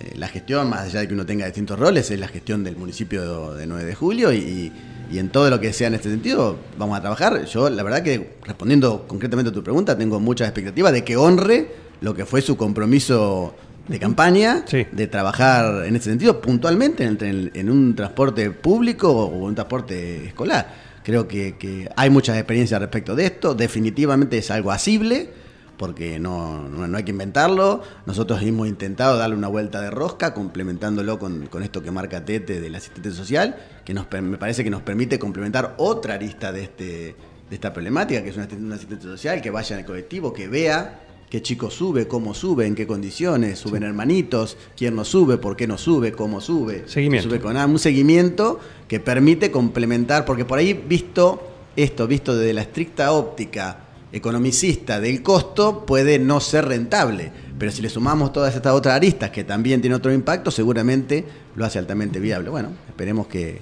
Eh, 0.00 0.12
la 0.16 0.28
gestión, 0.28 0.70
más 0.70 0.80
allá 0.80 1.00
de 1.00 1.08
que 1.08 1.14
uno 1.14 1.26
tenga 1.26 1.44
distintos 1.46 1.78
roles, 1.78 2.10
es 2.10 2.18
la 2.18 2.28
gestión 2.28 2.64
del 2.64 2.76
municipio 2.76 3.54
de 3.54 3.66
9 3.66 3.84
de 3.84 3.94
julio 3.94 4.32
y, 4.32 4.72
y 5.12 5.18
en 5.18 5.28
todo 5.28 5.50
lo 5.50 5.60
que 5.60 5.72
sea 5.72 5.88
en 5.88 5.94
este 5.94 6.08
sentido 6.10 6.56
vamos 6.78 6.96
a 6.96 7.00
trabajar. 7.00 7.44
Yo 7.44 7.68
la 7.68 7.82
verdad 7.82 8.02
que 8.02 8.30
respondiendo 8.44 9.04
concretamente 9.06 9.50
a 9.50 9.52
tu 9.52 9.62
pregunta, 9.62 9.96
tengo 9.98 10.18
muchas 10.20 10.48
expectativas 10.48 10.92
de 10.92 11.04
que 11.04 11.16
honre 11.16 11.68
lo 12.00 12.14
que 12.14 12.24
fue 12.24 12.40
su 12.40 12.56
compromiso 12.56 13.54
de 13.88 13.98
campaña, 13.98 14.62
Sí. 14.66 14.86
de 14.90 15.06
trabajar 15.06 15.84
en 15.84 15.96
ese 15.96 16.10
sentido 16.10 16.40
puntualmente 16.40 17.04
en, 17.04 17.18
en- 17.22 17.50
en 17.54 17.68
un 17.70 17.94
transporte 17.94 18.50
público 18.52 19.10
o 19.10 19.26
un 19.26 19.54
transporte 19.54 20.26
escolar. 20.26 20.89
Creo 21.10 21.26
que, 21.26 21.56
que 21.58 21.90
hay 21.96 22.08
muchas 22.08 22.36
experiencias 22.36 22.78
respecto 22.78 23.16
de 23.16 23.26
esto, 23.26 23.56
definitivamente 23.56 24.38
es 24.38 24.48
algo 24.52 24.70
asible, 24.70 25.28
porque 25.76 26.20
no, 26.20 26.68
no, 26.68 26.86
no 26.86 26.96
hay 26.96 27.02
que 27.02 27.10
inventarlo. 27.10 27.82
Nosotros 28.06 28.40
hemos 28.42 28.68
intentado 28.68 29.18
darle 29.18 29.34
una 29.34 29.48
vuelta 29.48 29.80
de 29.80 29.90
rosca, 29.90 30.32
complementándolo 30.32 31.18
con, 31.18 31.48
con 31.48 31.64
esto 31.64 31.82
que 31.82 31.90
marca 31.90 32.24
Tete 32.24 32.60
del 32.60 32.76
asistente 32.76 33.10
social, 33.10 33.56
que 33.84 33.92
nos, 33.92 34.06
me 34.22 34.38
parece 34.38 34.62
que 34.62 34.70
nos 34.70 34.82
permite 34.82 35.18
complementar 35.18 35.74
otra 35.78 36.14
arista 36.14 36.52
de, 36.52 36.62
este, 36.62 36.84
de 36.84 37.16
esta 37.56 37.72
problemática, 37.72 38.22
que 38.22 38.28
es 38.28 38.36
un 38.36 38.72
asistente 38.72 39.02
social 39.02 39.42
que 39.42 39.50
vaya 39.50 39.74
en 39.74 39.80
el 39.80 39.86
colectivo, 39.86 40.32
que 40.32 40.46
vea 40.46 41.00
qué 41.30 41.40
chico 41.40 41.70
sube, 41.70 42.08
cómo 42.08 42.34
sube, 42.34 42.66
en 42.66 42.74
qué 42.74 42.86
condiciones, 42.88 43.60
suben 43.60 43.84
hermanitos, 43.84 44.56
quién 44.76 44.96
no 44.96 45.04
sube, 45.04 45.38
por 45.38 45.56
qué 45.56 45.68
no 45.68 45.78
sube, 45.78 46.10
cómo 46.12 46.40
sube. 46.40 46.82
Seguimiento. 46.86 47.28
Sube 47.28 47.40
con 47.40 47.56
ah, 47.56 47.66
un 47.66 47.78
seguimiento 47.78 48.58
que 48.88 48.98
permite 48.98 49.52
complementar, 49.52 50.24
porque 50.24 50.44
por 50.44 50.58
ahí 50.58 50.74
visto 50.74 51.40
esto, 51.76 52.08
visto 52.08 52.36
desde 52.36 52.52
la 52.52 52.62
estricta 52.62 53.12
óptica 53.12 53.78
economicista 54.12 55.00
del 55.00 55.22
costo, 55.22 55.86
puede 55.86 56.18
no 56.18 56.40
ser 56.40 56.66
rentable. 56.66 57.30
Pero 57.56 57.70
si 57.70 57.80
le 57.80 57.88
sumamos 57.88 58.32
todas 58.32 58.56
estas 58.56 58.72
otras 58.72 58.96
aristas 58.96 59.30
que 59.30 59.44
también 59.44 59.80
tienen 59.80 59.96
otro 59.96 60.12
impacto, 60.12 60.50
seguramente 60.50 61.24
lo 61.54 61.64
hace 61.64 61.78
altamente 61.78 62.18
viable. 62.18 62.50
Bueno, 62.50 62.70
esperemos 62.88 63.28
que, 63.28 63.60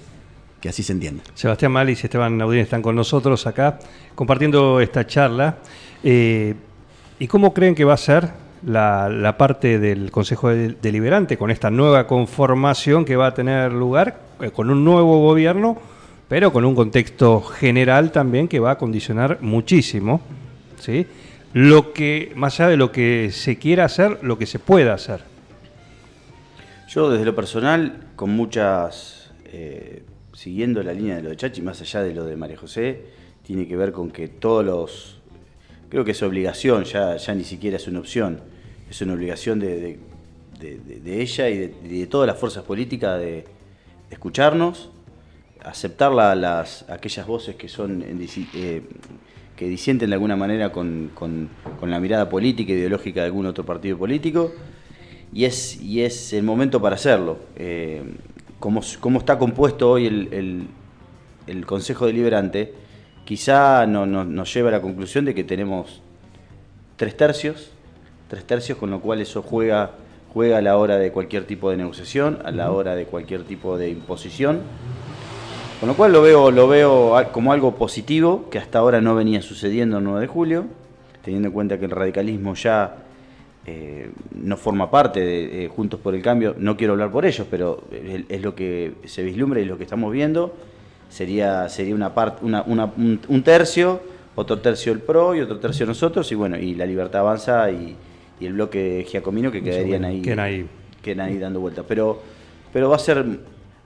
que 0.58 0.70
así 0.70 0.82
se 0.82 0.92
entienda. 0.92 1.22
Sebastián 1.34 1.72
Malis 1.72 2.02
y 2.02 2.06
Esteban 2.06 2.38
Naudín 2.38 2.60
están 2.60 2.80
con 2.80 2.96
nosotros 2.96 3.46
acá 3.46 3.78
compartiendo 4.14 4.80
esta 4.80 5.06
charla. 5.06 5.58
Eh, 6.02 6.54
¿Y 7.18 7.26
cómo 7.26 7.52
creen 7.52 7.74
que 7.74 7.84
va 7.84 7.94
a 7.94 7.98
ser 7.98 8.28
la, 8.64 9.34
parte 9.38 9.78
del 9.78 10.10
Consejo 10.10 10.50
de- 10.50 10.76
Deliberante 10.80 11.36
con 11.36 11.50
esta 11.50 11.70
nueva 11.70 12.06
conformación 12.06 13.04
que 13.04 13.16
va 13.16 13.28
a 13.28 13.34
tener 13.34 13.72
lugar, 13.72 14.20
eh, 14.40 14.50
con 14.50 14.70
un 14.70 14.84
nuevo 14.84 15.20
gobierno, 15.20 15.78
pero 16.28 16.52
con 16.52 16.64
un 16.64 16.74
contexto 16.74 17.40
general 17.40 18.12
también 18.12 18.48
que 18.48 18.60
va 18.60 18.72
a 18.72 18.78
condicionar 18.78 19.38
muchísimo? 19.40 20.20
¿sí? 20.78 21.06
Lo 21.54 21.92
que, 21.92 22.32
más 22.36 22.60
allá 22.60 22.70
de 22.70 22.76
lo 22.76 22.92
que 22.92 23.30
se 23.32 23.56
quiera 23.56 23.84
hacer, 23.86 24.18
lo 24.22 24.38
que 24.38 24.46
se 24.46 24.58
pueda 24.58 24.94
hacer. 24.94 25.20
Yo 26.88 27.10
desde 27.10 27.24
lo 27.24 27.34
personal, 27.34 28.06
con 28.16 28.30
muchas, 28.30 29.30
eh, 29.46 30.02
siguiendo 30.32 30.82
la 30.82 30.92
línea 30.92 31.16
de 31.16 31.22
lo 31.22 31.30
de 31.30 31.36
Chachi, 31.36 31.62
más 31.62 31.80
allá 31.80 32.02
de 32.02 32.14
lo 32.14 32.24
de 32.24 32.36
María 32.36 32.56
José, 32.56 33.06
tiene 33.42 33.66
que 33.66 33.76
ver 33.76 33.92
con 33.92 34.10
que 34.10 34.28
todos 34.28 34.64
los, 34.64 35.17
creo 35.88 36.04
que 36.04 36.12
es 36.12 36.22
obligación, 36.22 36.84
ya, 36.84 37.16
ya 37.16 37.34
ni 37.34 37.44
siquiera 37.44 37.76
es 37.76 37.86
una 37.88 38.00
opción, 38.00 38.40
es 38.90 39.00
una 39.02 39.14
obligación 39.14 39.58
de, 39.58 39.98
de- 40.60 41.22
ella 41.22 41.48
y 41.48 41.58
de, 41.58 42.06
todas 42.06 42.26
las 42.26 42.36
fuerzas 42.38 42.64
políticas 42.64 43.18
de, 43.18 43.44
escucharnos, 44.10 44.90
aceptar 45.64 46.12
la- 46.12 46.34
las, 46.34 46.88
aquellas 46.90 47.26
voces 47.26 47.56
que 47.56 47.68
son 47.68 48.02
eh, 48.02 48.82
que 49.56 49.68
disienten 49.68 50.10
de 50.10 50.14
alguna 50.14 50.36
manera 50.36 50.70
con, 50.72 51.10
con- 51.14 51.48
con 51.80 51.90
la 51.90 52.00
mirada 52.00 52.28
política 52.28 52.72
ideológica 52.72 53.20
de 53.20 53.26
algún 53.26 53.46
otro 53.46 53.64
partido 53.64 53.98
político 53.98 54.52
y 55.32 55.44
es, 55.44 55.80
y 55.82 56.02
es 56.02 56.32
el 56.32 56.42
momento 56.44 56.80
para 56.80 56.94
hacerlo. 56.96 57.38
Eh, 57.56 58.02
como, 58.60 58.80
como 59.00 59.18
está 59.20 59.38
compuesto 59.38 59.90
hoy 59.90 60.06
el- 60.06 60.66
el 61.46 61.66
Consejo 61.66 62.06
Deliberante, 62.06 62.74
quizá 63.28 63.84
no- 63.86 64.06
no- 64.06 64.24
nos 64.24 64.54
lleva 64.54 64.70
a 64.70 64.72
la 64.72 64.80
conclusión 64.80 65.26
de 65.26 65.34
que 65.34 65.44
tenemos 65.44 66.00
tres 66.96 67.14
tercios, 67.14 67.70
tres 68.26 68.42
tercios, 68.46 68.78
con 68.78 68.90
lo 68.90 69.00
cual 69.00 69.20
eso 69.20 69.42
juega, 69.42 69.90
juega 70.32 70.56
a 70.56 70.62
la 70.62 70.78
hora 70.78 70.96
de 70.96 71.12
cualquier 71.12 71.44
tipo 71.44 71.70
de 71.70 71.76
negociación, 71.76 72.38
a 72.42 72.50
la 72.52 72.72
hora 72.72 72.94
de 72.94 73.04
cualquier 73.04 73.42
tipo 73.42 73.76
de 73.76 73.90
imposición. 73.90 74.60
Con 75.78 75.90
lo 75.90 75.94
cual 75.94 76.12
lo 76.12 76.22
veo, 76.22 76.50
lo 76.50 76.68
veo 76.68 77.14
como 77.30 77.52
algo 77.52 77.74
positivo, 77.74 78.48
que 78.50 78.56
hasta 78.58 78.78
ahora 78.78 79.02
no 79.02 79.14
venía 79.14 79.42
sucediendo 79.42 79.98
el 79.98 80.04
9 80.04 80.22
de 80.22 80.26
julio, 80.26 80.64
teniendo 81.22 81.48
en 81.48 81.52
cuenta 81.52 81.78
que 81.78 81.84
el 81.84 81.90
radicalismo 81.90 82.54
ya 82.54 82.96
eh, 83.66 84.10
no 84.34 84.56
forma 84.56 84.90
parte 84.90 85.20
de 85.20 85.66
eh, 85.66 85.68
Juntos 85.68 86.00
por 86.00 86.14
el 86.14 86.22
Cambio, 86.22 86.54
no 86.56 86.78
quiero 86.78 86.94
hablar 86.94 87.10
por 87.10 87.26
ellos, 87.26 87.46
pero 87.50 87.84
es, 87.92 88.22
es 88.30 88.40
lo 88.40 88.54
que 88.54 88.94
se 89.04 89.22
vislumbra 89.22 89.60
y 89.60 89.66
lo 89.66 89.76
que 89.76 89.84
estamos 89.84 90.10
viendo, 90.10 90.54
sería, 91.08 91.68
sería 91.68 91.94
una 91.94 92.14
parte, 92.14 92.44
una, 92.44 92.62
una- 92.62 92.84
un, 92.96 93.20
un 93.28 93.42
tercio, 93.42 94.00
otro 94.34 94.58
tercio 94.58 94.92
el 94.92 95.00
PRO 95.00 95.34
y 95.34 95.40
otro 95.40 95.58
tercio 95.58 95.86
nosotros, 95.86 96.30
y 96.32 96.34
bueno, 96.34 96.56
y 96.58 96.74
la 96.74 96.86
Libertad 96.86 97.20
Avanza 97.22 97.70
y, 97.70 97.96
y 98.40 98.46
el 98.46 98.52
bloque 98.52 99.04
Giacomino 99.08 99.50
que 99.50 99.62
quedarían 99.62 100.04
ahí, 100.04 100.22
Quedan 100.22 100.40
ahí. 100.40 100.66
quedan 101.02 101.26
ahí 101.28 101.38
dando 101.38 101.60
vueltas. 101.60 101.84
Pero, 101.88 102.20
pero 102.72 102.88
va 102.90 102.96
a 102.96 103.00
ser, 103.00 103.24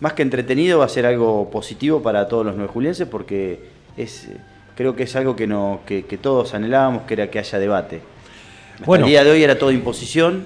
más 0.01 0.13
que 0.13 0.23
entretenido, 0.23 0.81
va 0.81 0.85
a 0.87 0.89
ser 0.91 1.07
algo 1.07 1.49
positivo 1.51 2.03
para 2.03 2.29
todos 2.29 2.45
los 2.45 2.55
nueve 2.57 2.71
julienses 2.73 3.09
porque 3.09 3.61
es, 3.97 4.29
creo 4.77 4.95
que 4.97 5.05
es 5.05 5.17
algo 5.17 5.37
que, 5.37 5.47
no, 5.47 5.81
que, 5.87 6.05
que 6.05 6.19
todos 6.19 6.53
anhelábamos, 6.55 7.03
que 7.05 7.15
era 7.15 7.31
que 7.31 7.39
haya 7.39 7.59
debate. 7.59 8.01
Hasta 8.75 8.85
Bueno. 8.85 9.05
el 9.07 9.11
día 9.11 9.25
de 9.25 9.31
hoy 9.31 9.43
era 9.43 9.59
todo 9.59 9.71
imposición. 9.71 10.45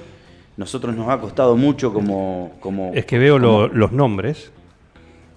Nosotros 0.56 0.94
nos 0.94 1.08
ha 1.08 1.18
costado 1.20 1.56
mucho 1.56 1.92
como... 1.92 2.52
como 2.60 2.92
Es 2.94 3.04
que 3.06 3.18
veo 3.18 3.38
lo- 3.38 3.68
los 3.68 3.92
nombres 3.92 4.52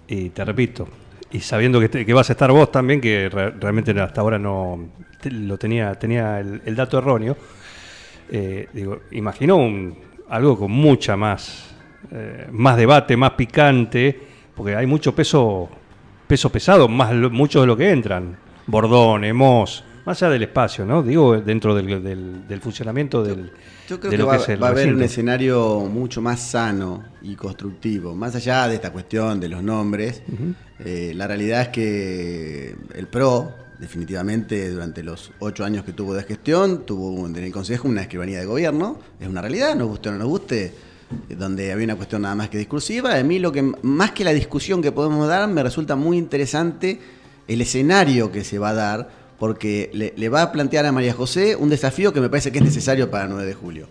y 0.07 0.29
te 0.29 0.45
repito, 0.45 0.87
y 1.31 1.39
sabiendo 1.41 1.79
que, 1.79 1.89
te- 1.89 2.05
que 2.05 2.13
vas 2.13 2.29
a 2.29 2.33
estar 2.33 2.51
vos 2.51 2.71
también, 2.71 2.99
que 3.01 3.29
re- 3.29 3.51
realmente 3.51 3.91
hasta 3.99 4.21
ahora 4.21 4.39
no 4.39 4.89
te- 5.21 5.31
lo 5.31 5.57
tenía, 5.57 5.93
tenía 5.95 6.39
el, 6.39 6.75
dato 6.75 6.97
erróneo, 6.97 7.37
eh, 8.31 8.67
digo, 8.73 9.01
imagino 9.11 9.57
un- 9.57 9.97
algo 10.29 10.57
con 10.57 10.71
mucha 10.71 11.15
más, 11.17 11.75
eh, 12.11 12.47
más 12.51 12.77
debate, 12.77 13.17
más 13.17 13.31
picante, 13.31 14.19
porque 14.55 14.75
hay 14.75 14.85
mucho 14.85 15.13
peso, 15.15 15.69
peso 16.27 16.51
pesado, 16.51 16.87
más 16.87 17.13
lo- 17.13 17.29
mucho 17.29 17.61
de 17.61 17.67
lo 17.67 17.75
que 17.77 17.89
entran. 17.91 18.37
Bordón, 18.67 19.31
Moss, 19.35 19.83
más 20.09 20.21
allá 20.23 20.31
del 20.31 20.43
espacio, 20.43 20.85
¿no? 20.85 21.03
Digo, 21.03 21.39
dentro 21.39 21.75
del, 21.75 22.01
del- 22.03 22.47
del 22.47 22.61
funcionamiento 22.61 23.23
del, 23.23 23.51
Yo 23.87 23.99
creo 23.99 24.11
de 24.11 24.17
que 24.17 24.23
va, 24.23 24.35
el 24.37 24.63
va 24.63 24.67
a 24.67 24.71
haber 24.71 24.93
un 24.95 25.01
escenario 25.03 25.79
mucho 25.81 26.19
más 26.21 26.39
sano 26.39 27.03
y 27.21 27.35
constructivo, 27.35 28.15
más 28.15 28.33
allá 28.35 28.67
de 28.67 28.75
esta 28.75 28.91
cuestión 28.91 29.39
de 29.39 29.49
los 29.49 29.61
nombres. 29.61 30.21
eh, 30.79 31.13
la 31.15 31.27
realidad 31.27 31.61
es 31.61 31.67
que 31.69 32.75
el 32.95 33.07
PRO, 33.07 33.53
definitivamente, 33.77 34.69
durante 34.71 35.03
los 35.03 35.31
ocho 35.39 35.63
años 35.63 35.83
que 35.83 35.93
tuvo 35.93 36.13
de 36.15 36.23
gestión, 36.23 36.85
tuvo 36.87 37.27
en 37.27 37.35
el 37.35 37.51
Consejo 37.51 37.87
una 37.87 38.01
escribanía 38.01 38.39
de 38.39 38.45
gobierno. 38.47 38.97
Es 39.19 39.27
una 39.27 39.41
realidad, 39.41 39.75
nos 39.75 39.89
guste 39.89 40.09
o 40.09 40.11
no 40.13 40.17
nos 40.17 40.27
guste, 40.27 40.65
eh, 41.29 41.35
donde 41.35 41.71
había 41.71 41.85
una 41.85 41.95
cuestión 41.95 42.23
nada 42.23 42.33
más 42.33 42.49
que 42.49 42.57
discursiva. 42.57 43.15
A 43.15 43.23
mí 43.23 43.37
lo 43.37 43.51
que, 43.51 43.61
más 43.83 44.11
que 44.11 44.23
la 44.23 44.31
discusión 44.33 44.81
que 44.81 44.91
podemos 44.91 45.27
dar, 45.27 45.47
me 45.47 45.61
resulta 45.61 45.95
muy 45.95 46.17
interesante 46.17 46.99
el 47.47 47.61
escenario 47.61 48.31
que 48.31 48.43
se 48.43 48.57
va 48.59 48.69
a 48.69 48.73
dar, 48.73 49.18
porque 49.39 49.89
le, 49.93 50.13
le 50.17 50.29
va 50.29 50.41
a 50.41 50.51
plantear 50.51 50.85
a 50.85 50.91
María 50.91 51.13
José 51.13 51.55
un 51.55 51.69
desafío 51.69 52.11
que 52.13 52.21
me 52.21 52.29
parece 52.29 52.51
que 52.51 52.59
es 52.59 52.63
necesario 52.65 53.09
para 53.09 53.23
el 53.25 53.29
9 53.31 53.45
de 53.45 53.53
julio. 53.53 53.87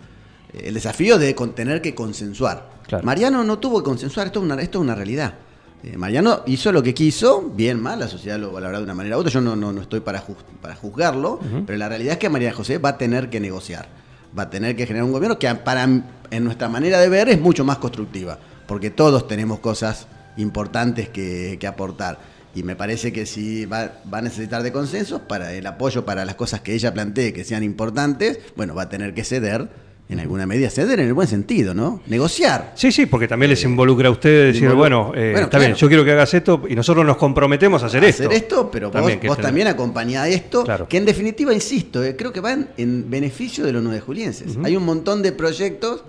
Eh, 0.52 0.64
El 0.66 0.74
desafío 0.74 1.18
de 1.18 1.34
tener 1.54 1.80
que 1.82 1.94
consensuar. 1.94 2.70
Claro. 2.86 3.04
Mariano 3.04 3.42
no 3.44 3.58
tuvo 3.58 3.78
que 3.82 3.84
consensuar, 3.84 4.26
esto 4.26 4.38
es 4.40 4.44
una, 4.44 4.54
esto 4.60 4.78
es 4.78 4.82
una 4.82 4.94
realidad. 4.94 5.34
Eh, 5.82 5.96
Mariano 5.96 6.42
hizo 6.46 6.72
lo 6.72 6.82
que 6.82 6.92
quiso, 6.92 7.52
bien, 7.54 7.80
mal, 7.80 8.00
la 8.00 8.08
sociedad 8.08 8.38
lo 8.38 8.50
valorará 8.52 8.78
de 8.78 8.84
una 8.84 8.94
manera 8.94 9.16
u 9.16 9.20
otra, 9.20 9.30
yo 9.32 9.40
no, 9.40 9.54
no, 9.56 9.72
no 9.72 9.80
estoy 9.82 10.00
para, 10.00 10.20
juz- 10.20 10.36
para 10.60 10.74
juzgarlo, 10.74 11.38
pero 11.66 11.78
la 11.78 11.88
realidad 11.88 12.14
es 12.14 12.18
que 12.18 12.28
María 12.28 12.52
José 12.52 12.78
va 12.78 12.90
a 12.90 12.98
tener 12.98 13.30
que 13.30 13.38
negociar, 13.40 13.88
va 14.36 14.44
a 14.44 14.50
tener 14.50 14.74
que 14.74 14.86
generar 14.86 15.04
un 15.04 15.12
gobierno 15.12 15.38
que 15.38 15.54
para, 15.54 15.84
en 15.84 16.44
nuestra 16.44 16.68
manera 16.68 16.98
de 16.98 17.08
ver 17.08 17.28
es 17.28 17.40
mucho 17.40 17.64
más 17.64 17.78
constructiva, 17.78 18.38
porque 18.66 18.90
todos 18.90 19.28
tenemos 19.28 19.60
cosas 19.60 20.08
importantes 20.36 21.08
que, 21.08 21.56
que 21.60 21.66
aportar. 21.66 22.18
Y 22.54 22.62
me 22.62 22.74
parece 22.76 23.12
que 23.12 23.26
si 23.26 23.66
va, 23.66 23.92
va 24.12 24.18
a 24.18 24.22
necesitar 24.22 24.62
de 24.62 24.72
consensos 24.72 25.20
para 25.20 25.52
el 25.52 25.66
apoyo 25.66 26.04
para 26.04 26.24
las 26.24 26.34
cosas 26.34 26.60
que 26.60 26.74
ella 26.74 26.92
plantee 26.94 27.32
que 27.32 27.44
sean 27.44 27.62
importantes, 27.62 28.38
bueno, 28.56 28.74
va 28.74 28.82
a 28.82 28.88
tener 28.88 29.14
que 29.14 29.22
ceder, 29.22 29.68
en 30.08 30.18
alguna 30.20 30.46
medida 30.46 30.70
ceder 30.70 30.98
en 31.00 31.06
el 31.08 31.12
buen 31.12 31.28
sentido, 31.28 31.74
¿no? 31.74 32.00
Negociar. 32.06 32.72
Sí, 32.74 32.90
sí, 32.90 33.04
porque 33.04 33.28
también 33.28 33.50
les 33.50 33.62
involucra 33.64 34.08
a 34.08 34.10
ustedes 34.10 34.54
decir, 34.54 34.70
bueno, 34.70 35.12
eh, 35.14 35.32
Bueno, 35.32 35.38
está 35.40 35.50
claro. 35.50 35.64
bien, 35.66 35.74
yo 35.76 35.86
quiero 35.88 36.02
que 36.06 36.12
hagas 36.12 36.32
esto 36.32 36.62
y 36.66 36.74
nosotros 36.74 37.04
nos 37.04 37.18
comprometemos 37.18 37.82
a 37.82 37.86
hacer 37.86 38.02
esto. 38.04 38.22
hacer 38.24 38.32
esto, 38.32 38.70
pero 38.70 38.90
También, 38.90 39.18
vos, 39.20 39.28
vos 39.36 39.38
también 39.38 39.68
acompañá 39.68 40.26
esto, 40.26 40.64
Claro. 40.64 40.88
que 40.88 40.96
en 40.96 41.04
definitiva, 41.04 41.52
insisto, 41.52 42.02
eh, 42.02 42.16
creo 42.16 42.32
que 42.32 42.40
van 42.40 42.70
en 42.78 43.10
beneficio 43.10 43.66
de 43.66 43.72
los 43.74 43.82
nueve 43.82 44.00
julienses. 44.00 44.56
Hay 44.64 44.74
un 44.74 44.84
montón 44.86 45.20
de 45.22 45.32
proyectos 45.32 46.02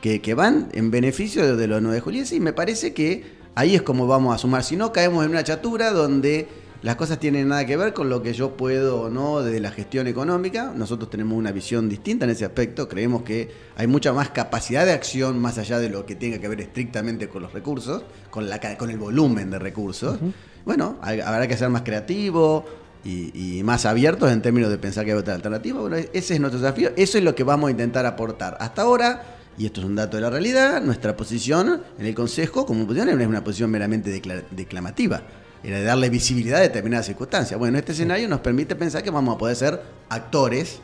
que, 0.00 0.22
que 0.22 0.32
van 0.32 0.70
en 0.72 0.90
beneficio 0.90 1.46
de, 1.46 1.54
de 1.54 1.66
los 1.66 1.82
nueve 1.82 2.00
julienses 2.00 2.32
y 2.36 2.40
me 2.40 2.54
parece 2.54 2.94
que 2.94 3.41
ahí 3.54 3.74
es 3.74 3.82
como 3.82 4.06
vamos 4.06 4.34
a 4.34 4.38
sumar. 4.38 4.64
Si 4.64 4.76
no, 4.76 4.92
caemos 4.92 5.24
en 5.24 5.30
una 5.30 5.44
chatura 5.44 5.92
donde 5.92 6.48
las 6.82 6.96
cosas 6.96 7.20
tienen 7.20 7.46
nada 7.46 7.64
que 7.64 7.76
ver 7.76 7.92
con 7.92 8.08
lo 8.10 8.22
que 8.22 8.32
yo 8.32 8.56
puedo 8.56 9.02
o 9.02 9.08
no 9.08 9.40
de 9.42 9.60
la 9.60 9.70
gestión 9.70 10.08
económica. 10.08 10.72
Nosotros 10.74 11.10
tenemos 11.10 11.38
una 11.38 11.52
visión 11.52 11.88
distinta 11.88 12.24
en 12.24 12.32
ese 12.32 12.44
aspecto. 12.44 12.88
Creemos 12.88 13.22
que 13.22 13.50
hay 13.76 13.86
mucha 13.86 14.12
más 14.12 14.30
capacidad 14.30 14.84
de 14.84 14.92
acción 14.92 15.38
más 15.38 15.58
allá 15.58 15.78
de 15.78 15.88
lo 15.90 16.04
que 16.06 16.16
tenga 16.16 16.38
que 16.38 16.48
ver 16.48 16.60
estrictamente 16.60 17.28
con 17.28 17.42
los 17.42 17.52
recursos, 17.52 18.02
con, 18.30 18.48
la, 18.48 18.58
con 18.76 18.90
el 18.90 18.98
volumen 18.98 19.50
de 19.50 19.58
recursos. 19.60 20.18
Bueno, 20.64 20.96
hay- 21.02 21.20
habrá 21.20 21.46
que 21.46 21.56
ser 21.56 21.68
más 21.68 21.82
creativo 21.82 22.64
y, 23.04 23.58
y 23.58 23.62
más 23.62 23.86
abiertos 23.86 24.32
en 24.32 24.42
términos 24.42 24.68
de 24.70 24.78
pensar 24.78 25.04
que 25.04 25.12
hay 25.12 25.18
otra 25.18 25.34
alternativa. 25.34 25.78
Bueno, 25.80 25.96
ese 25.96 26.34
es 26.34 26.40
nuestro 26.40 26.60
desafío. 26.60 26.90
Eso 26.96 27.16
es 27.16 27.22
lo 27.22 27.36
que 27.36 27.44
vamos 27.44 27.68
a 27.68 27.70
intentar 27.70 28.06
aportar. 28.06 28.56
Hasta 28.58 28.82
ahora, 28.82 29.31
y 29.58 29.66
esto 29.66 29.80
es 29.80 29.86
un 29.86 29.94
dato 29.96 30.16
de 30.16 30.22
la 30.22 30.30
realidad, 30.30 30.82
nuestra 30.82 31.16
posición 31.16 31.82
en 31.98 32.06
el 32.06 32.14
Consejo, 32.14 32.64
como 32.66 32.86
posición, 32.86 33.14
no 33.14 33.20
es 33.20 33.26
una 33.28 33.44
posición 33.44 33.70
meramente 33.70 34.10
decla- 34.10 34.42
declamativa. 34.50 35.22
Era 35.64 35.78
de 35.78 35.84
darle 35.84 36.08
visibilidad 36.10 36.58
a 36.58 36.62
determinadas 36.62 37.06
circunstancias. 37.06 37.58
Bueno, 37.58 37.78
este 37.78 37.92
escenario 37.92 38.28
nos 38.28 38.40
permite 38.40 38.74
pensar 38.74 39.02
que 39.02 39.10
vamos 39.10 39.34
a 39.36 39.38
poder 39.38 39.54
ser 39.54 39.80
actores 40.08 40.80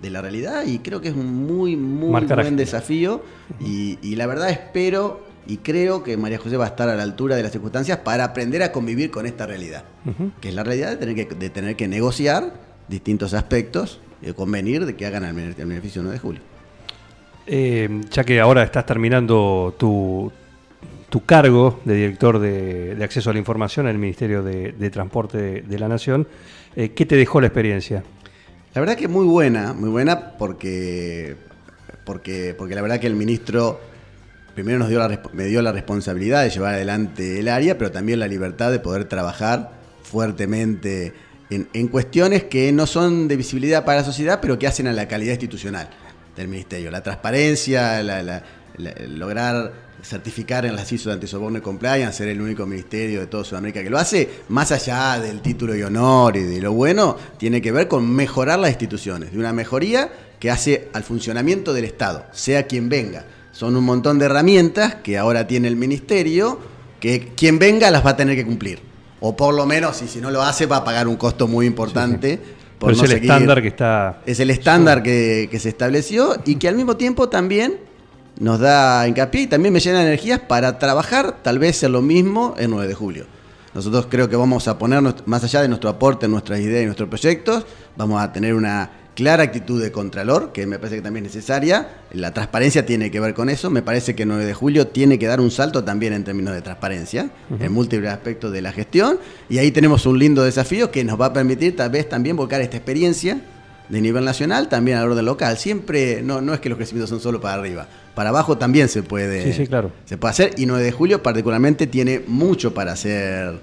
de 0.00 0.10
la 0.10 0.20
realidad 0.22 0.64
y 0.66 0.78
creo 0.78 1.00
que 1.00 1.08
es 1.08 1.14
un 1.14 1.46
muy, 1.46 1.76
muy 1.76 2.10
Marcar 2.10 2.40
buen 2.42 2.56
desafío 2.56 3.22
y, 3.60 3.98
y 4.02 4.16
la 4.16 4.26
verdad 4.26 4.50
espero 4.50 5.24
y 5.46 5.58
creo 5.58 6.02
que 6.02 6.16
María 6.16 6.38
José 6.38 6.56
va 6.56 6.64
a 6.64 6.68
estar 6.68 6.88
a 6.88 6.96
la 6.96 7.02
altura 7.02 7.36
de 7.36 7.42
las 7.42 7.52
circunstancias 7.52 7.98
para 7.98 8.24
aprender 8.24 8.62
a 8.62 8.72
convivir 8.72 9.10
con 9.10 9.26
esta 9.26 9.46
realidad, 9.46 9.84
que 10.40 10.48
es 10.48 10.54
la 10.54 10.62
realidad 10.64 10.90
de 10.90 10.96
tener 10.96 11.14
que, 11.28 11.34
de 11.34 11.50
tener 11.50 11.76
que 11.76 11.86
negociar 11.88 12.54
distintos 12.88 13.34
aspectos, 13.34 14.00
y 14.22 14.32
convenir 14.32 14.86
de 14.86 14.96
que 14.96 15.04
hagan 15.04 15.24
el 15.24 15.34
bene- 15.34 15.54
el 15.58 15.66
beneficio 15.66 16.00
del 16.00 16.04
9 16.06 16.14
de 16.16 16.20
julio. 16.20 16.40
Eh, 17.46 18.00
ya 18.10 18.24
que 18.24 18.40
ahora 18.40 18.62
estás 18.62 18.86
terminando 18.86 19.74
tu, 19.78 20.32
cargo 21.26 21.80
de 21.84 21.94
director 21.94 22.38
de, 22.38 22.98
acceso 23.02 23.30
a 23.30 23.32
la 23.32 23.38
información 23.38 23.86
en 23.86 23.92
el 23.92 23.98
Ministerio 23.98 24.42
de, 24.42 24.90
Transporte 24.90 25.62
de, 25.62 25.78
la 25.78 25.88
Nación, 25.88 26.26
eh, 26.74 26.90
¿qué 26.90 27.06
te 27.06 27.16
dejó 27.16 27.40
la 27.40 27.48
experiencia? 27.48 28.02
La 28.74 28.80
verdad 28.80 28.96
que 28.96 29.06
muy 29.06 29.24
buena, 29.26 29.72
muy 29.74 29.90
buena 29.90 30.32
porque, 30.36 31.36
porque, 32.04 32.54
porque 32.58 32.74
la 32.74 32.82
verdad 32.82 32.98
que 32.98 33.06
el 33.06 33.14
ministro 33.14 33.80
primero 34.54 34.78
nos 34.78 34.88
dio 34.88 35.00
me 35.32 35.44
dio 35.44 35.62
la 35.62 35.70
responsabilidad 35.70 36.42
de 36.42 36.50
llevar 36.50 36.74
adelante 36.74 37.38
el 37.38 37.48
área, 37.48 37.78
pero 37.78 37.92
también 37.92 38.18
la 38.18 38.26
libertad 38.26 38.72
de 38.72 38.80
poder 38.80 39.04
trabajar 39.04 39.72
fuertemente 40.02 41.12
en, 41.50 41.68
en 41.72 41.88
cuestiones 41.88 42.44
que 42.44 42.72
no 42.72 42.86
son 42.86 43.28
de 43.28 43.36
visibilidad 43.36 43.84
para 43.84 43.98
la 43.98 44.04
sociedad, 44.04 44.40
pero 44.40 44.58
que 44.58 44.66
hacen 44.66 44.88
a 44.88 44.92
la 44.92 45.06
calidad 45.06 45.34
institucional 45.34 45.88
del 46.36 46.48
ministerio. 46.48 46.90
La 46.90 47.02
transparencia, 47.02 48.02
la- 48.02 48.42
lograr 49.08 49.72
certificar 50.02 50.66
en 50.66 50.76
las 50.76 50.90
ISO 50.92 51.08
de 51.08 51.14
Antisoborno 51.14 51.58
y 51.58 51.60
Compliance, 51.62 52.18
ser 52.18 52.28
el 52.28 52.40
único 52.40 52.66
ministerio 52.66 53.20
de 53.20 53.26
toda 53.26 53.44
Sudamérica 53.44 53.82
que 53.82 53.88
lo 53.88 53.98
hace, 53.98 54.28
más 54.48 54.70
allá 54.72 55.18
del 55.18 55.40
título 55.40 55.74
y 55.74 55.82
honor 55.82 56.36
y 56.36 56.42
de 56.42 56.60
lo 56.60 56.72
bueno, 56.72 57.16
tiene 57.38 57.62
que 57.62 57.72
ver 57.72 57.88
con 57.88 58.10
mejorar 58.10 58.58
las 58.58 58.70
instituciones, 58.70 59.32
de 59.32 59.38
una 59.38 59.52
mejoría 59.52 60.10
que 60.38 60.50
hace 60.50 60.88
al 60.92 61.04
funcionamiento 61.04 61.72
del 61.72 61.84
Estado, 61.86 62.26
sea 62.32 62.66
quien 62.66 62.88
venga. 62.88 63.24
Son 63.52 63.76
un 63.76 63.84
montón 63.84 64.18
de 64.18 64.26
herramientas 64.26 64.96
que 64.96 65.16
ahora 65.16 65.46
tiene 65.46 65.68
el 65.68 65.76
ministerio, 65.76 66.58
que 67.00 67.32
quien 67.36 67.58
venga 67.58 67.90
las 67.90 68.04
va 68.04 68.10
a 68.10 68.16
tener 68.16 68.36
que 68.36 68.44
cumplir. 68.44 68.80
O 69.20 69.34
por 69.36 69.54
lo 69.54 69.64
menos, 69.64 70.02
y 70.02 70.08
si 70.08 70.20
no 70.20 70.30
lo 70.30 70.42
hace, 70.42 70.66
va 70.66 70.78
a 70.78 70.84
pagar 70.84 71.08
un 71.08 71.16
costo 71.16 71.46
muy 71.48 71.64
importante. 71.64 72.40
Por 72.84 72.92
Pero 72.92 73.04
es 73.04 73.10
el 73.10 73.18
seguir- 73.18 73.30
estándar 73.30 73.62
que 73.62 73.68
está... 73.68 74.18
es 74.26 74.40
el 74.40 74.50
estándar 74.50 75.02
que, 75.02 75.48
que 75.50 75.58
se 75.58 75.68
estableció 75.70 76.36
y 76.44 76.56
que 76.56 76.68
al 76.68 76.76
mismo 76.76 76.96
tiempo 76.96 77.28
también 77.28 77.78
nos 78.38 78.58
da 78.60 79.06
hincapié 79.08 79.42
y 79.42 79.46
también 79.46 79.72
me 79.72 79.80
llena 79.80 80.00
de 80.00 80.06
energías 80.06 80.40
para 80.40 80.78
trabajar 80.78 81.36
tal 81.42 81.58
vez 81.58 81.82
en 81.82 81.92
lo 81.92 82.02
mismo 82.02 82.54
el 82.58 82.70
9 82.70 82.88
de 82.88 82.94
julio. 82.94 83.26
Nosotros 83.74 84.06
creo 84.08 84.28
que 84.28 84.36
vamos 84.36 84.68
a 84.68 84.78
poner, 84.78 85.02
más 85.26 85.42
allá 85.44 85.62
de 85.62 85.68
nuestro 85.68 85.90
aporte, 85.90 86.28
nuestras 86.28 86.60
ideas 86.60 86.82
y 86.82 86.86
nuestros 86.86 87.08
proyectos, 87.08 87.66
vamos 87.96 88.22
a 88.22 88.32
tener 88.32 88.54
una 88.54 88.90
clara 89.14 89.42
actitud 89.44 89.80
de 89.80 89.92
contralor, 89.92 90.52
que 90.52 90.66
me 90.66 90.78
parece 90.78 90.96
que 90.96 91.02
también 91.02 91.24
es 91.26 91.34
necesaria. 91.34 91.88
La 92.12 92.32
transparencia 92.34 92.84
tiene 92.84 93.10
que 93.10 93.20
ver 93.20 93.34
con 93.34 93.48
eso. 93.48 93.70
Me 93.70 93.82
parece 93.82 94.14
que 94.14 94.22
el 94.24 94.28
9 94.28 94.44
de 94.44 94.54
julio 94.54 94.86
tiene 94.88 95.18
que 95.18 95.26
dar 95.26 95.40
un 95.40 95.50
salto 95.50 95.84
también 95.84 96.12
en 96.12 96.24
términos 96.24 96.54
de 96.54 96.62
transparencia, 96.62 97.30
en 97.58 97.72
múltiples 97.72 98.10
aspectos 98.10 98.52
de 98.52 98.62
la 98.62 98.72
gestión. 98.72 99.18
Y 99.48 99.58
ahí 99.58 99.70
tenemos 99.70 100.06
un 100.06 100.18
lindo 100.18 100.42
desafío 100.42 100.90
que 100.90 101.04
nos 101.04 101.20
va 101.20 101.26
a 101.26 101.32
permitir 101.32 101.76
tal 101.76 101.90
vez 101.90 102.08
también 102.08 102.36
volcar 102.36 102.60
esta 102.60 102.76
experiencia 102.76 103.40
de 103.88 104.00
nivel 104.00 104.24
nacional 104.24 104.68
también 104.68 104.96
al 104.98 105.10
orden 105.10 105.24
local. 105.26 105.58
Siempre, 105.58 106.22
no, 106.22 106.40
no 106.40 106.54
es 106.54 106.60
que 106.60 106.68
los 106.68 106.76
crecimientos 106.78 107.10
son 107.10 107.20
solo 107.20 107.40
para 107.40 107.54
arriba, 107.54 107.86
para 108.14 108.30
abajo 108.30 108.56
también 108.56 108.88
se 108.88 109.02
puede, 109.02 109.44
Sí, 109.44 109.52
sí, 109.52 109.66
claro. 109.66 109.92
se 110.06 110.16
puede 110.16 110.30
hacer. 110.30 110.54
Y 110.56 110.66
9 110.66 110.82
de 110.82 110.92
julio 110.92 111.22
particularmente 111.22 111.86
tiene 111.86 112.22
mucho 112.26 112.72
para 112.72 112.92
hacer 112.92 113.60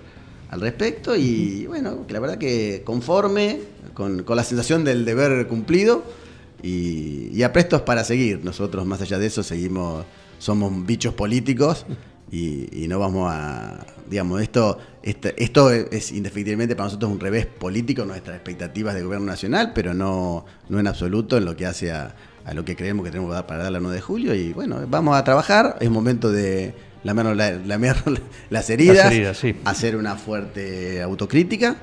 al 0.51 0.61
respecto 0.61 1.15
y 1.15 1.65
bueno, 1.65 2.05
que 2.05 2.13
la 2.13 2.19
verdad 2.19 2.37
que 2.37 2.83
conforme, 2.85 3.59
con, 3.93 4.23
con 4.23 4.35
la 4.37 4.43
sensación 4.43 4.83
del 4.83 5.05
deber 5.05 5.47
cumplido 5.47 6.03
y, 6.61 7.29
y 7.33 7.43
aprestos 7.43 7.81
para 7.81 8.03
seguir. 8.03 8.41
Nosotros 8.43 8.85
más 8.85 9.01
allá 9.01 9.17
de 9.17 9.27
eso 9.27 9.43
seguimos, 9.43 10.05
somos 10.39 10.85
bichos 10.85 11.13
políticos 11.13 11.85
y, 12.31 12.83
y 12.83 12.87
no 12.87 12.99
vamos 12.99 13.29
a, 13.31 13.85
digamos, 14.09 14.41
esto, 14.41 14.77
este- 15.03 15.41
esto 15.43 15.71
es 15.71 16.11
indefectiblemente 16.11 16.75
para 16.75 16.87
nosotros 16.87 17.11
un 17.11 17.19
revés 17.19 17.45
político, 17.45 18.05
nuestras 18.05 18.35
expectativas 18.35 18.93
de 18.95 19.03
gobierno 19.03 19.25
nacional, 19.27 19.71
pero 19.73 19.93
no, 19.93 20.45
no 20.69 20.79
en 20.79 20.87
absoluto 20.87 21.37
en 21.37 21.45
lo 21.45 21.55
que 21.55 21.65
hace 21.65 21.91
a, 21.91 22.13
a 22.45 22.53
lo 22.53 22.63
que 22.65 22.75
creemos 22.75 23.05
que 23.05 23.11
tenemos 23.11 23.29
que 23.31 23.35
dar 23.35 23.47
para 23.47 23.63
dar 23.63 23.71
la 23.71 23.79
9 23.79 23.95
de 23.95 24.01
julio. 24.01 24.35
Y 24.35 24.53
bueno, 24.53 24.79
vamos 24.87 25.15
a 25.15 25.23
trabajar, 25.23 25.77
es 25.79 25.89
momento 25.89 26.31
de 26.31 26.73
la, 27.03 27.13
lamer 27.13 27.95
las 28.49 28.69
heridas, 28.69 28.97
Las 28.97 29.05
heridas, 29.13 29.37
sí. 29.37 29.55
hacer 29.65 29.95
una 29.95 30.15
fuerte 30.15 31.01
autocrítica, 31.01 31.75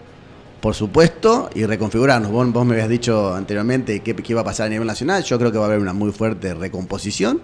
por 0.61 0.75
supuesto, 0.75 1.51
y 1.55 1.65
reconfigurarnos. 1.67 2.31
Vos, 2.31 2.53
vos 2.53 2.67
me 2.67 2.75
habías 2.75 2.89
dicho 2.89 3.35
anteriormente 3.35 4.01
qué, 4.01 4.15
qué 4.15 4.33
iba 4.33 4.41
a 4.41 4.45
pasar 4.45 4.67
a 4.67 4.71
nivel 4.71 4.87
nacional. 4.87 5.23
Yo 5.25 5.39
creo 5.39 5.53
que 5.53 5.59
va 5.59 5.65
a 5.65 5.69
haber 5.69 5.81
una 5.81 5.93
muy 5.93 6.13
fuerte 6.13 6.55
recomposición. 6.55 7.41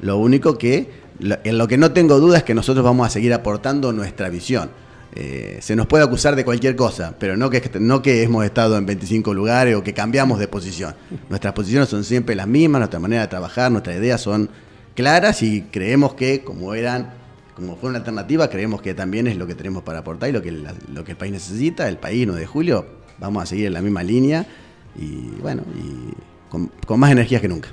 Lo 0.00 0.18
único 0.18 0.56
que, 0.58 0.90
lo- 1.18 1.36
en 1.44 1.58
lo 1.58 1.68
que 1.68 1.78
no 1.78 1.92
tengo 1.92 2.18
duda 2.20 2.38
es 2.38 2.42
que 2.44 2.54
nosotros 2.54 2.84
vamos 2.84 3.06
a 3.06 3.10
seguir 3.10 3.32
aportando 3.34 3.92
nuestra 3.92 4.28
visión. 4.28 4.70
Eh, 5.14 5.58
se 5.62 5.76
nos 5.76 5.86
puede 5.86 6.04
acusar 6.04 6.36
de 6.36 6.44
cualquier 6.44 6.76
cosa, 6.76 7.14
pero 7.18 7.36
no 7.38 7.48
que, 7.48 7.62
no 7.80 8.02
que 8.02 8.22
hemos 8.22 8.44
estado 8.44 8.76
en 8.76 8.84
25 8.84 9.32
lugares 9.32 9.74
o 9.74 9.82
que 9.82 9.94
cambiamos 9.94 10.38
de 10.38 10.46
posición. 10.48 10.94
Nuestras 11.30 11.54
posiciones 11.54 11.88
son 11.88 12.04
siempre 12.04 12.34
las 12.34 12.46
mismas, 12.46 12.80
nuestra 12.80 13.00
manera 13.00 13.22
de 13.22 13.28
trabajar, 13.28 13.70
nuestras 13.72 13.96
ideas 13.96 14.20
son 14.20 14.50
claras 14.96 15.42
y 15.42 15.62
creemos 15.70 16.14
que 16.14 16.40
como 16.42 16.74
eran 16.74 17.14
como 17.54 17.76
fue 17.76 17.88
una 17.88 17.98
alternativa, 18.00 18.50
creemos 18.50 18.82
que 18.82 18.92
también 18.92 19.26
es 19.28 19.36
lo 19.36 19.46
que 19.46 19.54
tenemos 19.54 19.82
para 19.82 20.00
aportar 20.00 20.28
y 20.28 20.32
lo 20.32 20.42
que, 20.42 20.50
la- 20.52 20.74
lo 20.92 21.04
que 21.04 21.12
el 21.12 21.16
país 21.16 21.32
necesita, 21.32 21.88
el 21.88 21.96
país 21.96 22.26
9 22.26 22.40
de 22.40 22.46
julio, 22.46 22.84
vamos 23.18 23.42
a 23.44 23.46
seguir 23.46 23.66
en 23.68 23.72
la 23.72 23.80
misma 23.80 24.02
línea 24.02 24.44
y 24.98 25.30
bueno, 25.40 25.62
y 25.74 26.12
con, 26.50 26.70
con 26.86 27.00
más 27.00 27.12
energías 27.12 27.40
que 27.40 27.48
nunca. 27.48 27.68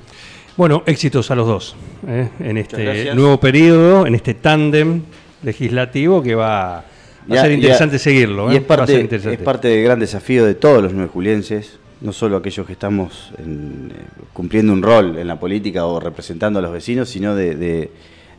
Bueno, 0.56 0.84
éxitos 0.86 1.32
a 1.32 1.36
los 1.36 1.48
dos 1.48 1.76
¿eh? 2.08 2.30
en 2.40 2.58
este 2.58 3.14
nuevo 3.16 3.40
periodo, 3.42 4.06
en 4.08 4.16
este 4.16 4.36
tándem 4.36 5.02
legislativo 5.44 6.22
que 6.24 6.36
va 6.36 6.78
a 6.80 6.86
ser 7.30 7.52
interesante 7.52 8.00
seguirlo. 8.00 8.52
Y 8.54 8.56
¿eh? 8.56 8.60
es 8.60 8.62
Va 8.62 8.66
a 8.66 8.68
ser 8.68 8.78
parte, 8.78 9.00
interesante. 9.02 9.36
es 9.36 9.42
parte 9.44 9.68
del 9.68 9.84
gran 9.84 10.00
desafío 10.00 10.46
de 10.46 10.56
todos 10.56 10.82
los 10.82 10.94
nueve 10.94 11.10
julienses, 11.12 11.80
no 12.04 12.14
solo 12.14 12.38
aquellos 12.38 12.66
que 12.68 12.74
estamos 12.74 13.32
en, 13.40 13.92
eh, 13.96 14.02
cumpliendo 14.34 14.72
un 14.74 14.82
rol 14.84 15.18
en 15.18 15.28
la 15.28 15.40
política 15.40 15.86
o 15.86 16.00
representando 16.00 16.60
a 16.60 16.62
los 16.62 16.72
vecinos, 16.72 17.10
sino 17.10 17.34
de, 17.36 17.56
de- 17.56 17.92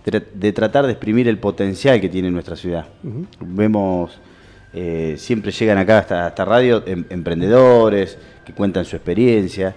de- 0.05 0.23
de 0.35 0.53
tratar 0.53 0.85
de 0.87 0.93
exprimir 0.93 1.27
el 1.29 1.39
potencial 1.39 2.01
que 2.01 2.09
tiene 2.11 2.31
nuestra 2.31 2.57
ciudad. 2.57 2.87
Vemos, 3.41 4.21
eh, 4.75 5.15
siempre 5.19 5.51
llegan 5.51 5.79
acá 5.79 5.99
hasta 5.99 6.29
esta 6.29 6.45
radio 6.45 6.83
em- 6.87 7.05
emprendedores 7.11 8.19
que 8.45 8.53
cuentan 8.53 8.85
su 8.85 8.97
experiencia 8.97 9.75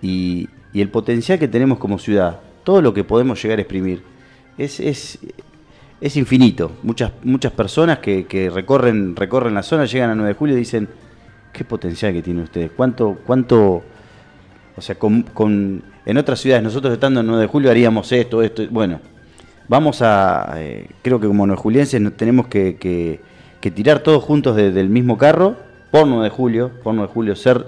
y, 0.00 0.48
y 0.72 0.80
el 0.80 0.88
potencial 0.90 1.38
que 1.38 1.48
tenemos 1.48 1.78
como 1.78 1.98
ciudad, 1.98 2.38
todo 2.62 2.80
lo 2.82 2.94
que 2.94 3.02
podemos 3.04 3.42
llegar 3.42 3.58
a 3.58 3.62
exprimir, 3.62 4.02
es, 4.56 4.78
es, 4.78 5.18
es 6.00 6.16
infinito. 6.16 6.70
Muchas, 6.84 7.10
muchas 7.24 7.50
personas 7.52 7.98
que, 7.98 8.26
que 8.26 8.48
recorren, 8.50 9.16
recorren 9.16 9.54
la 9.54 9.62
zona, 9.64 9.86
llegan 9.86 10.10
a 10.10 10.14
9 10.14 10.28
de 10.28 10.34
julio 10.38 10.54
y 10.54 10.58
dicen, 10.60 10.88
qué 11.54 11.64
potencial 11.64 12.12
que 12.12 12.20
tienen 12.22 12.42
ustedes, 12.42 12.70
cuánto, 12.76 13.16
cuánto, 13.26 13.82
o 14.76 14.80
sea, 14.80 14.96
con, 14.96 15.22
con- 15.22 15.82
en 16.04 16.18
otras 16.18 16.38
ciudades, 16.40 16.62
nosotros 16.62 16.92
estando 16.92 17.20
en 17.20 17.26
9 17.26 17.42
de 17.42 17.48
julio 17.48 17.70
haríamos 17.70 18.12
esto, 18.12 18.42
esto, 18.42 18.62
bueno, 18.70 19.00
vamos 19.68 20.02
a, 20.02 20.54
eh, 20.56 20.88
creo 21.00 21.18
que 21.18 21.26
como 21.26 21.46
9 21.46 21.58
julienses 21.62 21.98
nos 22.00 22.14
tenemos 22.16 22.48
que, 22.48 22.76
que- 22.76 23.20
tirar 23.70 24.00
todos 24.00 24.22
juntos 24.22 24.56
de- 24.56 24.70
del 24.72 24.90
mismo 24.90 25.16
carro, 25.16 25.56
por 25.90 26.06
9 26.06 26.24
de 26.24 26.30
julio, 26.30 26.70
por 26.82 26.92
9 26.94 27.08
de 27.08 27.14
julio, 27.14 27.36
ser, 27.36 27.64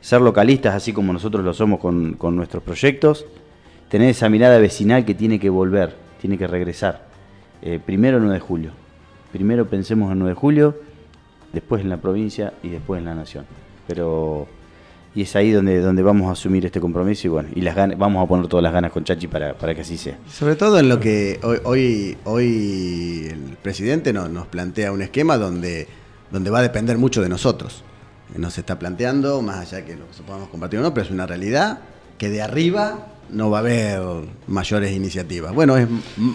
ser 0.00 0.20
localistas 0.20 0.74
así 0.74 0.92
como 0.92 1.12
nosotros 1.12 1.44
lo 1.44 1.54
somos 1.54 1.78
con, 1.78 2.14
con 2.14 2.34
nuestros 2.34 2.62
proyectos, 2.64 3.24
tener 3.88 4.08
esa 4.10 4.28
mirada 4.28 4.58
vecinal 4.58 5.04
que 5.04 5.14
tiene 5.14 5.38
que 5.38 5.48
volver, 5.50 5.94
tiene 6.20 6.36
que 6.38 6.46
regresar. 6.48 7.06
Eh, 7.62 7.78
primero 7.84 8.16
el 8.16 8.22
9 8.24 8.34
de 8.34 8.40
julio. 8.40 8.70
Primero 9.32 9.66
pensemos 9.66 10.10
en 10.10 10.18
9 10.18 10.30
de 10.34 10.40
julio, 10.40 10.74
después 11.52 11.82
en 11.82 11.88
la 11.88 11.96
provincia 11.98 12.52
y 12.62 12.68
después 12.68 12.98
en 12.98 13.04
la 13.06 13.14
nación. 13.14 13.44
Pero 13.86 14.46
y 15.14 15.22
es 15.22 15.34
ahí 15.36 15.50
donde, 15.50 15.80
donde 15.80 16.02
vamos 16.02 16.28
a 16.28 16.32
asumir 16.32 16.64
este 16.66 16.80
compromiso 16.80 17.26
y 17.26 17.30
bueno, 17.30 17.48
y 17.54 17.62
las 17.62 17.74
ganas, 17.74 17.98
vamos 17.98 18.22
a 18.24 18.28
poner 18.28 18.46
todas 18.46 18.62
las 18.62 18.72
ganas 18.72 18.92
con 18.92 19.02
Chachi 19.04 19.26
para, 19.26 19.54
para 19.54 19.74
que 19.74 19.80
así 19.80 19.96
sea. 19.96 20.16
Sobre 20.30 20.54
todo 20.54 20.78
en 20.78 20.88
lo 20.88 21.00
que 21.00 21.40
hoy, 21.42 21.58
hoy, 21.64 22.16
hoy 22.24 23.28
el 23.30 23.56
presidente 23.62 24.12
no- 24.12 24.28
nos 24.28 24.46
plantea 24.46 24.92
un 24.92 25.02
esquema 25.02 25.36
donde 25.36 25.88
donde 26.30 26.50
va 26.50 26.58
a 26.58 26.62
depender 26.62 26.98
mucho 26.98 27.22
de 27.22 27.28
nosotros. 27.30 27.82
Nos 28.36 28.58
está 28.58 28.78
planteando, 28.78 29.40
más 29.40 29.60
allá 29.72 29.84
que 29.86 29.96
lo 29.96 30.04
podamos 30.26 30.50
compartir 30.50 30.78
o 30.78 30.82
no, 30.82 30.92
pero 30.92 31.06
es 31.06 31.10
una 31.10 31.26
realidad 31.26 31.78
que 32.18 32.28
de 32.28 32.42
arriba 32.42 33.06
no 33.30 33.48
va 33.50 33.58
a 33.58 33.60
haber 33.60 34.00
mayores 34.46 34.92
iniciativas. 34.92 35.54
Bueno, 35.54 35.78
es 35.78 35.88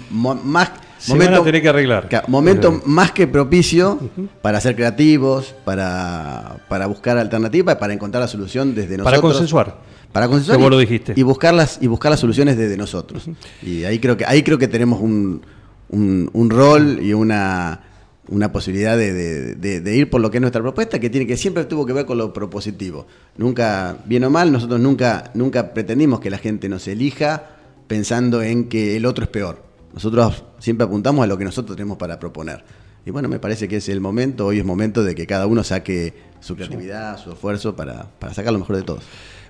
más 0.10 0.72
Se 1.06 1.18
van 1.18 1.34
a 1.34 1.44
tener 1.44 1.62
que 1.62 1.70
arreglar. 1.70 2.08
Momento 2.28 2.72
Pero- 2.72 2.84
más 2.86 3.12
que 3.12 3.28
propicio 3.28 4.00
para 4.42 4.60
ser 4.62 4.76
creativos, 4.76 5.54
para, 5.66 6.58
para 6.70 6.86
buscar 6.88 7.18
alternativas, 7.18 7.76
para 7.76 7.94
encontrar 7.94 8.22
la 8.22 8.28
solución 8.28 8.74
desde 8.74 8.98
nosotros. 8.98 9.06
Para 9.06 9.22
consensuar. 9.22 9.78
Para 10.12 10.28
consensuar. 10.28 10.58
Como 10.58 10.68
y- 10.68 10.72
lo 10.72 10.78
dijiste. 10.80 11.14
Y 11.16 11.24
buscar 11.24 11.54
las, 11.54 11.80
y 11.82 11.88
buscar 11.88 12.10
las 12.12 12.20
soluciones 12.20 12.56
desde 12.58 12.78
nosotros. 12.78 13.26
Y 13.62 13.84
ahí 13.84 14.00
creo 14.00 14.16
que, 14.16 14.26
ahí 14.26 14.44
creo 14.44 14.58
que 14.58 14.68
tenemos 14.68 15.02
un, 15.02 15.42
un, 15.90 16.30
un 16.34 16.50
rol 16.50 17.00
y 17.02 17.14
una, 17.14 17.82
una 18.30 18.52
posibilidad 18.52 18.96
de, 18.96 19.12
de- 19.12 19.56
de- 19.56 19.82
de 19.82 19.96
ir 19.98 20.10
por 20.10 20.22
lo 20.22 20.32
que 20.32 20.38
es 20.38 20.42
nuestra 20.42 20.62
propuesta, 20.62 21.00
que 21.00 21.10
tiene 21.10 21.28
que 21.28 21.36
siempre 21.36 21.66
tuvo 21.66 21.86
que 21.86 21.94
ver 21.94 22.06
con 22.06 22.18
lo 22.18 22.32
propositivo. 22.32 23.08
Nunca, 23.38 23.98
bien 24.06 24.24
o 24.24 24.30
mal, 24.30 24.52
nosotros 24.52 24.80
nunca, 24.80 25.32
nunca 25.34 25.74
pretendimos 25.74 26.20
que 26.22 26.30
la 26.30 26.38
gente 26.38 26.70
nos 26.70 26.88
elija 26.88 27.44
pensando 27.88 28.42
en 28.42 28.70
que 28.70 28.96
el 28.96 29.06
otro 29.06 29.24
es 29.26 29.30
peor. 29.30 29.73
Nosotros 29.94 30.44
siempre 30.60 30.86
apuntamos 30.86 31.24
a 31.24 31.28
lo 31.28 31.38
que 31.38 31.46
nosotros 31.46 31.76
tenemos 31.78 31.98
para 31.98 32.20
proponer. 32.20 32.64
Y 33.06 33.12
bueno, 33.12 33.28
me 33.28 33.40
parece 33.40 33.68
que 33.68 33.78
es 33.78 33.90
el 33.90 34.00
momento, 34.02 34.46
hoy 34.48 34.60
es 34.60 34.66
momento 34.66 35.04
de 35.04 35.14
que 35.14 35.28
cada 35.28 35.46
uno 35.46 35.64
saque 35.64 36.14
su 36.40 36.56
creatividad, 36.56 37.18
su 37.18 37.32
esfuerzo 37.32 37.76
para, 37.76 38.08
para 38.20 38.34
sacar 38.34 38.54
lo 38.54 38.60
mejor 38.60 38.78
de 38.78 38.84
todos. 38.84 39.04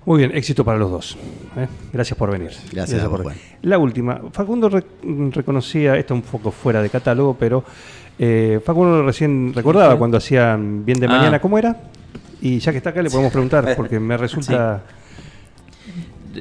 Muy 0.06 0.18
bien, 0.20 0.36
éxito 0.36 0.66
para 0.66 0.78
los 0.80 0.92
dos. 0.92 1.18
¿eh? 1.56 1.68
Gracias 1.94 2.18
por 2.18 2.30
venir. 2.32 2.52
Gracias 2.74 3.00
a 3.02 3.08
vos, 3.08 3.18
por 3.18 3.24
Juan. 3.24 3.36
venir. 3.36 3.58
La 3.62 3.78
última, 3.78 4.22
Facundo 4.32 4.68
re- 4.70 4.84
reconocía, 5.32 5.96
esto 5.96 6.14
un 6.14 6.24
poco 6.24 6.52
fuera 6.52 6.82
de 6.82 6.90
catálogo, 6.90 7.38
pero 7.40 7.64
eh, 8.20 8.60
Facundo 8.66 9.02
recién 9.04 9.54
recordaba 9.56 9.98
cuando 9.98 10.18
hacían 10.18 10.84
Bien 10.84 11.00
de 11.00 11.06
Ah. 11.06 11.10
Mañana, 11.10 11.40
¿cómo 11.40 11.58
era? 11.58 11.78
Y 12.42 12.60
ya 12.60 12.72
que 12.72 12.80
está 12.80 12.90
acá 12.90 13.02
le 13.02 13.10
podemos 13.10 13.32
preguntar, 13.32 13.74
porque 13.78 14.00
me 14.00 14.18
resulta... 14.18 14.84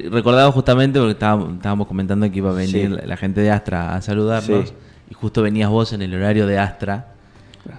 Recordaba 0.09 0.51
justamente 0.51 0.99
porque 0.99 1.13
estábamos, 1.13 1.53
estábamos 1.55 1.87
comentando 1.87 2.29
que 2.31 2.37
iba 2.37 2.49
a 2.49 2.53
venir 2.53 2.69
Sí. 2.71 2.87
la, 2.87 3.05
la 3.05 3.17
gente 3.17 3.41
de 3.41 3.51
Astra 3.51 3.95
a 3.95 4.01
saludarnos 4.01 4.69
Sí. 4.69 4.75
y 5.11 5.13
justo 5.13 5.41
venías 5.41 5.69
vos 5.69 5.93
en 5.93 6.01
el 6.01 6.13
horario 6.15 6.47
de 6.47 6.57
Astra 6.59 7.07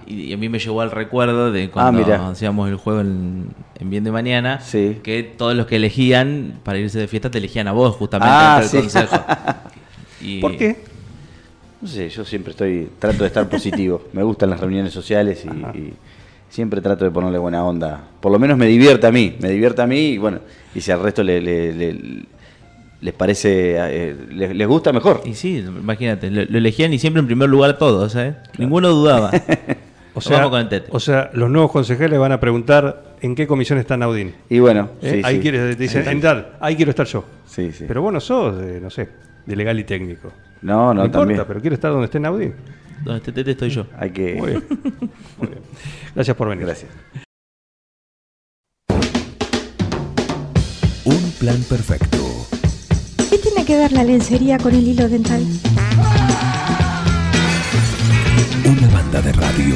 y, 0.07 0.33
a 0.33 0.37
mí 0.37 0.49
me 0.49 0.57
llegó 0.57 0.81
al 0.81 0.89
recuerdo 0.91 1.51
de 1.51 1.69
cuando 1.69 2.01
mira. 2.01 2.27
hacíamos 2.27 2.69
el 2.69 2.75
juego 2.75 3.01
en, 3.01 3.49
en 3.79 3.89
Bien 3.89 4.03
de 4.03 4.11
Mañana 4.11 4.59
Sí. 4.61 4.99
que 5.03 5.21
todos 5.23 5.55
los 5.55 5.67
que 5.67 5.75
elegían 5.75 6.59
para 6.63 6.79
irse 6.79 6.97
de 6.99 7.07
fiesta 7.07 7.29
te 7.29 7.37
elegían 7.37 7.67
a 7.67 7.71
vos 7.71 7.95
justamente 7.95 8.33
Ah, 8.35 8.61
sí. 8.63 8.77
consejo. 8.77 9.15
Y- 10.21 10.39
¿Por 10.41 10.57
qué? 10.57 10.83
No 11.81 11.87
sé, 11.87 12.09
yo 12.09 12.25
siempre 12.25 12.51
estoy, 12.51 12.89
trato 12.97 13.19
de 13.19 13.27
estar 13.27 13.47
positivo. 13.47 14.01
Me 14.13 14.23
gustan 14.23 14.49
las 14.49 14.59
reuniones 14.59 14.91
sociales 14.91 15.45
y, 15.45 15.77
y 15.77 15.93
siempre 16.49 16.81
trato 16.81 17.05
de 17.05 17.11
ponerle 17.11 17.37
buena 17.37 17.63
onda. 17.63 18.03
Por 18.21 18.31
lo 18.31 18.39
menos 18.39 18.57
me 18.57 18.65
divierte 18.67 19.07
a 19.07 19.11
mí, 19.11 19.35
me 19.41 19.49
divierte 19.49 19.81
a 19.81 19.87
mí 19.87 19.99
y 20.11 20.17
bueno, 20.17 20.39
y 20.73 20.81
si 20.81 20.91
al 20.91 21.01
resto 21.01 21.23
le- 21.23 21.41
le- 21.41 21.73
le- 21.73 22.25
les 23.01 23.13
parece, 23.13 23.75
eh, 23.77 24.15
les, 24.31 24.55
les 24.55 24.67
gusta 24.67 24.91
mejor. 24.93 25.21
Y 25.25 25.33
sí, 25.35 25.57
imagínate, 25.57 26.31
lo, 26.31 26.43
lo 26.45 26.57
elegían 26.57 26.91
y 26.93 26.97
siempre 26.99 27.19
en 27.19 27.27
primer 27.27 27.49
lugar 27.49 27.77
todos, 27.77 28.15
¿eh? 28.15 28.35
Ninguno 28.57 28.89
dudaba. 28.89 29.31
O 30.17 30.21
sea, 30.21 30.37
Vamos 30.37 30.51
con 30.51 30.61
el 30.61 30.69
tete. 30.69 30.87
o 30.91 30.99
sea, 31.01 31.29
los 31.33 31.49
nuevos 31.49 31.69
consejeros 31.73 32.17
van 32.17 32.31
a 32.31 32.39
preguntar 32.39 33.03
en 33.19 33.35
qué 33.35 33.45
comisión 33.47 33.79
está 33.79 33.97
Naudín. 33.97 34.33
Y 34.49 34.59
bueno, 34.59 34.91
¿eh? 35.01 35.15
sí, 35.15 35.21
ahí 35.25 35.35
sí. 35.35 35.41
quieres, 35.41 35.75
te 35.75 35.83
dicen, 35.83 36.07
en 36.07 36.21
tal, 36.21 36.53
ahí 36.61 36.77
quiero 36.77 36.91
estar 36.91 37.05
yo. 37.05 37.25
Sí, 37.45 37.73
sí. 37.73 37.83
Pero 37.85 38.01
vos 38.01 38.13
no 38.13 38.21
sos, 38.21 38.57
de, 38.57 38.79
no 38.79 38.89
sé, 38.89 39.09
de 39.45 39.55
legal 39.57 39.77
y 39.77 39.83
técnico. 39.83 40.31
No, 40.61 40.93
no, 40.93 41.03
importa, 41.03 41.19
también. 41.19 41.43
pero 41.45 41.59
quiero 41.59 41.73
estar 41.73 41.91
donde 41.91 42.05
esté 42.05 42.21
Naudín. 42.21 42.53
Donde 43.03 43.17
esté 43.17 43.31
Tete 43.31 43.51
estoy 43.51 43.69
yo. 43.69 43.87
Hay 43.97 44.11
que. 44.11 44.35
Muy 44.35 44.51
bien. 44.51 44.63
Muy 45.37 45.47
bien. 45.47 45.61
Gracias 46.13 46.37
por 46.37 46.49
venir. 46.49 46.65
Gracias. 46.65 46.91
Un 51.03 51.31
plan 51.39 51.61
perfecto. 51.69 52.47
¿Qué 53.29 53.37
tiene 53.37 53.65
que 53.65 53.77
ver 53.77 53.91
la 53.91 54.03
lencería 54.03 54.57
con 54.57 54.73
el 54.73 54.87
hilo 54.87 55.07
dental? 55.07 55.43
Una 58.65 58.87
banda 58.87 59.21
de 59.21 59.31
radio. 59.33 59.75